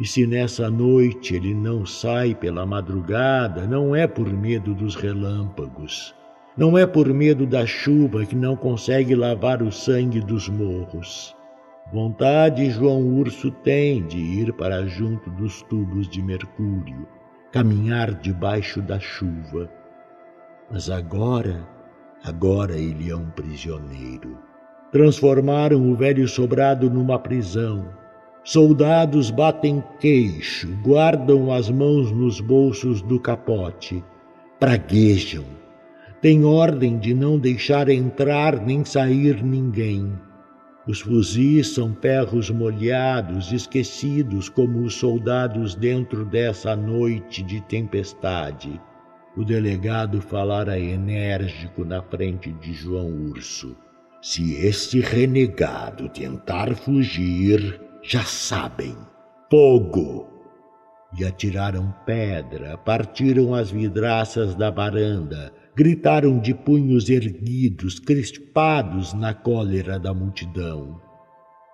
E 0.00 0.06
se 0.06 0.26
nessa 0.26 0.68
noite 0.68 1.36
ele 1.36 1.54
não 1.54 1.86
sai 1.86 2.34
pela 2.34 2.66
madrugada, 2.66 3.66
não 3.66 3.94
é 3.94 4.06
por 4.06 4.28
medo 4.32 4.74
dos 4.74 4.96
relâmpagos, 4.96 6.14
não 6.56 6.76
é 6.76 6.84
por 6.84 7.08
medo 7.14 7.46
da 7.46 7.64
chuva 7.64 8.26
que 8.26 8.34
não 8.34 8.56
consegue 8.56 9.14
lavar 9.14 9.62
o 9.62 9.70
sangue 9.70 10.20
dos 10.20 10.48
morros. 10.48 11.34
Vontade 11.92 12.70
João 12.70 13.06
Urso 13.06 13.50
tem 13.50 14.04
de 14.06 14.18
ir 14.18 14.52
para 14.54 14.86
junto 14.86 15.30
dos 15.30 15.62
tubos 15.62 16.08
de 16.08 16.22
mercúrio, 16.22 17.06
caminhar 17.52 18.14
debaixo 18.14 18.80
da 18.82 18.98
chuva. 18.98 19.70
Mas 20.70 20.90
agora, 20.90 21.68
agora 22.24 22.76
ele 22.76 23.10
é 23.10 23.16
um 23.16 23.30
prisioneiro. 23.30 24.38
Transformaram 24.90 25.88
o 25.90 25.94
velho 25.94 26.26
sobrado 26.26 26.90
numa 26.90 27.18
prisão. 27.18 27.86
Soldados 28.46 29.30
batem 29.30 29.82
queixo, 29.98 30.68
guardam 30.82 31.50
as 31.50 31.70
mãos 31.70 32.12
nos 32.12 32.42
bolsos 32.42 33.00
do 33.00 33.18
capote, 33.18 34.04
praguejam. 34.60 35.46
Tem 36.20 36.44
ordem 36.44 36.98
de 36.98 37.14
não 37.14 37.38
deixar 37.38 37.88
entrar 37.88 38.60
nem 38.60 38.84
sair 38.84 39.42
ninguém. 39.42 40.12
Os 40.86 41.00
fuzis 41.00 41.68
são 41.68 41.96
ferros 42.02 42.50
molhados, 42.50 43.50
esquecidos 43.50 44.50
como 44.50 44.80
os 44.80 44.94
soldados 44.94 45.74
dentro 45.74 46.26
dessa 46.26 46.76
noite 46.76 47.42
de 47.42 47.62
tempestade. 47.62 48.78
O 49.34 49.42
delegado 49.42 50.20
falara 50.20 50.78
enérgico 50.78 51.82
na 51.82 52.02
frente 52.02 52.52
de 52.52 52.74
João 52.74 53.10
Urso. 53.30 53.74
Se 54.20 54.54
este 54.54 55.00
renegado 55.00 56.10
tentar 56.10 56.74
fugir, 56.74 57.80
já 58.04 58.22
sabem. 58.22 58.94
Fogo! 59.50 60.28
E 61.18 61.24
atiraram 61.24 61.94
pedra, 62.04 62.76
partiram 62.76 63.54
as 63.54 63.70
vidraças 63.70 64.54
da 64.54 64.70
varanda, 64.70 65.52
gritaram 65.74 66.38
de 66.38 66.52
punhos 66.52 67.08
erguidos, 67.08 67.98
crispados 67.98 69.14
na 69.14 69.32
cólera 69.32 69.98
da 69.98 70.12
multidão. 70.12 71.00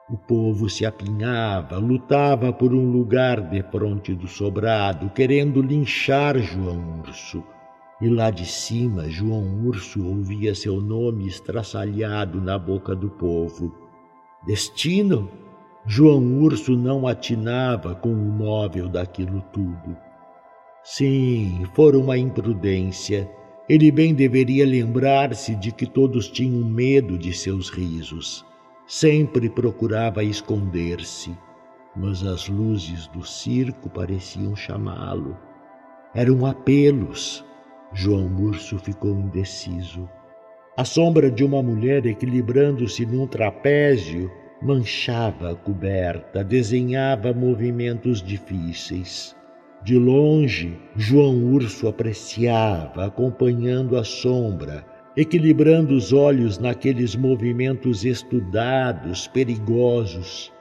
O 0.08 0.16
povo 0.16 0.68
se 0.68 0.84
apinhava, 0.84 1.78
lutava 1.78 2.52
por 2.52 2.74
um 2.74 2.90
lugar 2.90 3.40
de 3.48 3.62
fronte 3.62 4.14
do 4.14 4.28
sobrado, 4.28 5.10
querendo 5.10 5.62
linchar 5.62 6.38
João 6.38 7.00
Urso. 7.00 7.42
E 8.00 8.08
lá 8.08 8.30
de 8.30 8.44
cima, 8.44 9.08
João 9.08 9.66
Urso 9.66 10.04
ouvia 10.06 10.54
seu 10.54 10.80
nome 10.80 11.26
estraçalhado 11.26 12.40
na 12.40 12.58
boca 12.58 12.94
do 12.94 13.08
povo. 13.08 13.74
Destino? 14.46 15.30
João 15.86 16.40
Urso 16.40 16.76
não 16.76 17.06
atinava 17.06 17.94
com 17.94 18.12
o 18.12 18.14
móvel 18.14 18.88
daquilo 18.88 19.42
tudo. 19.52 19.96
Sim, 20.82 21.64
fora 21.74 21.98
uma 21.98 22.16
imprudência 22.16 23.28
ele 23.70 23.92
bem 23.92 24.12
deveria 24.12 24.66
lembrar-se 24.66 25.54
de 25.54 25.70
que 25.70 25.86
todos 25.86 26.28
tinham 26.28 26.68
medo 26.68 27.16
de 27.16 27.32
seus 27.32 27.70
risos. 27.70 28.44
Sempre 28.84 29.48
procurava 29.48 30.24
esconder-se, 30.24 31.38
mas 31.94 32.26
as 32.26 32.48
luzes 32.48 33.06
do 33.06 33.24
circo 33.24 33.88
pareciam 33.88 34.56
chamá-lo. 34.56 35.38
Eram 36.12 36.44
apelos. 36.46 37.44
João 37.92 38.26
Urso 38.42 38.76
ficou 38.76 39.12
indeciso. 39.12 40.08
A 40.76 40.84
sombra 40.84 41.30
de 41.30 41.44
uma 41.44 41.62
mulher 41.62 42.04
equilibrando-se 42.06 43.06
num 43.06 43.24
trapézio 43.28 44.28
manchava 44.62 45.52
a 45.52 45.54
coberta, 45.54 46.44
desenhava 46.44 47.32
movimentos 47.32 48.22
difíceis. 48.22 49.34
De 49.82 49.98
longe, 49.98 50.78
João 50.94 51.42
Urso 51.52 51.88
apreciava, 51.88 53.06
acompanhando 53.06 53.96
a 53.96 54.04
sombra, 54.04 54.84
equilibrando 55.16 55.94
os 55.94 56.12
olhos 56.12 56.58
naqueles 56.58 57.16
movimentos 57.16 58.04
estudados, 58.04 59.26
perigosos. 59.28 60.52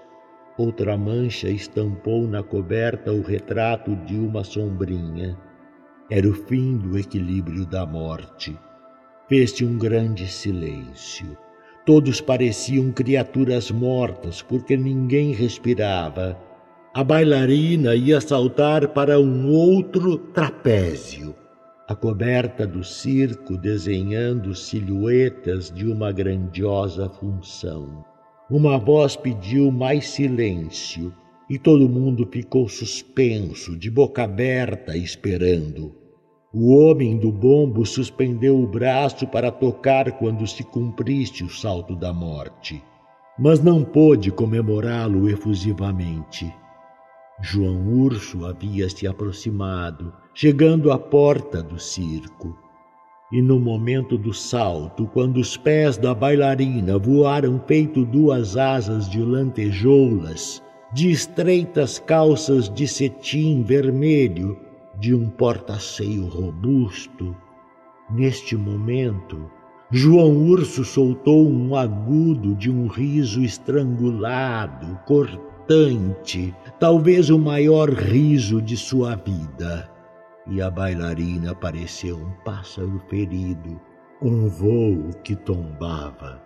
Outra 0.58 0.98
mancha 0.98 1.50
estampou 1.50 2.28
na 2.28 2.42
coberta 2.42 3.12
o 3.12 3.22
retrato 3.22 3.96
de 4.06 4.16
uma 4.16 4.44
sombrinha. 4.44 5.38
Era 6.10 6.28
o 6.28 6.34
fim 6.34 6.78
do 6.78 6.98
equilíbrio 6.98 7.66
da 7.66 7.86
morte. 7.86 8.58
Fez-se 9.28 9.66
um 9.66 9.78
grande 9.78 10.28
silêncio. 10.28 11.38
Todos 11.90 12.22
pareciam 12.22 12.92
criaturas 12.92 13.72
mortas, 13.72 14.44
porque 14.44 14.78
ninguém 14.78 15.34
respirava 15.34 16.38
a 16.94 17.04
bailarina 17.04 17.96
ia 17.96 18.22
saltar 18.22 18.90
para 18.90 19.20
um 19.20 19.50
outro 19.50 20.16
trapézio, 20.16 21.34
a 21.88 21.96
coberta 21.96 22.68
do 22.68 22.84
circo 22.84 23.58
desenhando 23.58 24.54
silhuetas 24.54 25.72
de 25.72 25.88
uma 25.88 26.12
grandiosa 26.12 27.10
função. 27.10 28.06
Uma 28.52 28.78
voz 28.78 29.16
pediu 29.16 29.72
mais 29.72 30.10
silêncio 30.10 31.12
e 31.50 31.58
todo 31.58 31.90
mundo 31.90 32.30
ficou 32.32 32.70
suspenso, 32.70 33.76
de 33.76 33.90
boca 33.90 34.26
aberta, 34.26 34.96
esperando. 34.96 35.99
O 36.52 36.74
homem 36.74 37.16
do 37.16 37.32
bombo 37.32 37.86
suspendeu 37.86 38.60
o 38.60 38.66
braço 38.66 39.28
para 39.28 39.52
tocar 39.52 40.12
quando 40.14 40.48
se 40.48 40.64
cumprisse 40.64 41.44
o 41.44 41.50
salto 41.50 41.96
da 41.96 42.12
morte, 42.12 42.84
mas 43.38 43.62
não 43.64 43.84
pôde 43.84 44.32
comemorá-lo 44.32 45.30
efusivamente. 45.30 46.52
João 47.40 47.88
Urso 47.94 48.48
havia 48.48 48.90
se 48.90 49.06
aproximado, 49.06 50.12
chegando 50.34 50.92
à 50.92 50.98
porta 50.98 51.62
do 51.62 51.78
circo. 51.78 52.58
E 53.32 53.44
no 53.44 53.60
momento 53.60 54.18
do 54.18 54.34
salto, 54.34 55.06
quando 55.14 55.38
os 55.38 55.56
pés 55.56 55.98
da 55.98 56.16
bailarina 56.16 56.98
voaram 56.98 57.62
feito 57.68 58.04
duas 58.04 58.58
asas 58.58 59.08
de 59.08 59.22
lantejoulas, 59.22 60.64
de 60.92 61.12
estreitas 61.12 62.00
calças 62.00 62.68
de 62.68 62.88
cetim 62.88 63.62
vermelho, 63.62 64.58
de 65.00 65.16
um 65.16 65.30
porta-seio 65.30 66.28
robusto. 66.28 67.36
Neste 68.10 68.58
momento, 68.58 69.50
João 69.90 70.36
Urso 70.36 70.84
soltou 70.84 71.50
um 71.50 71.76
agudo 71.76 72.54
de 72.54 72.70
um 72.70 72.88
riso 72.88 73.42
estrangulado, 73.42 75.00
cortante, 75.06 76.54
talvez 76.80 77.30
o 77.30 77.40
maior 77.40 77.90
riso 77.90 78.62
de 78.62 78.76
sua 78.76 79.16
vida. 79.16 79.90
E 80.46 80.62
a 80.62 80.70
bailarina 80.70 81.56
pareceu 81.56 82.18
um 82.18 82.32
pássaro 82.44 83.02
ferido, 83.10 83.80
um 84.22 84.48
vôo 84.50 85.12
que 85.24 85.36
tombava. 85.36 86.42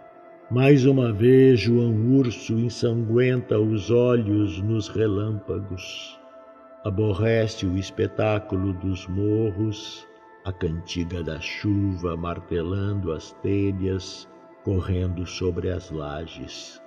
Mais 0.51 0.85
uma 0.85 1.11
vez, 1.11 1.59
João 1.61 2.15
Urso 2.15 2.53
ensanguenta 2.53 3.57
os 3.59 3.89
olhos 3.89 4.61
nos 4.61 4.87
relâmpagos. 4.89 6.19
Aborrece 6.85 7.65
o 7.65 7.77
espetáculo 7.77 8.73
dos 8.73 9.07
morros 9.07 10.05
a 10.43 10.51
cantiga 10.51 11.23
da 11.23 11.39
chuva 11.39 12.17
martelando 12.17 13.13
as 13.13 13.31
telhas, 13.41 14.27
correndo 14.65 15.25
sobre 15.25 15.69
as 15.69 15.89
lajes. 15.89 16.81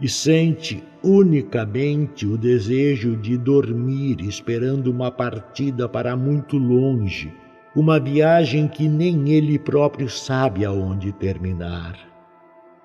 E 0.00 0.08
sente 0.08 0.84
unicamente 1.02 2.24
o 2.26 2.38
desejo 2.38 3.16
de 3.16 3.36
dormir, 3.36 4.20
esperando 4.20 4.86
uma 4.86 5.10
partida 5.10 5.88
para 5.88 6.16
muito 6.16 6.56
longe, 6.56 7.34
uma 7.74 7.98
viagem 7.98 8.68
que 8.68 8.88
nem 8.88 9.30
ele 9.30 9.58
próprio 9.58 10.08
sabe 10.08 10.64
aonde 10.64 11.12
terminar. 11.12 11.98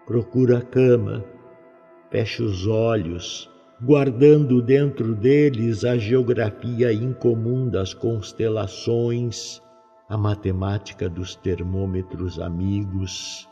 Procura 0.08 0.58
a 0.58 0.62
cama, 0.62 1.24
fecha 2.10 2.44
os 2.44 2.66
olhos, 2.66 3.50
guardando 3.82 4.62
dentro 4.62 5.14
deles 5.16 5.84
a 5.84 5.98
geografia 5.98 6.94
incomum 6.94 7.70
das 7.70 7.94
constelações 7.94 9.62
a 10.08 10.16
matemática 10.18 11.10
dos 11.10 11.36
termômetros 11.36 12.40
amigos, 12.40 13.50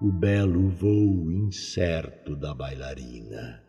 o 0.00 0.12
belo 0.12 0.68
voo 0.68 1.32
incerto 1.32 2.36
da 2.36 2.54
bailarina. 2.54 3.65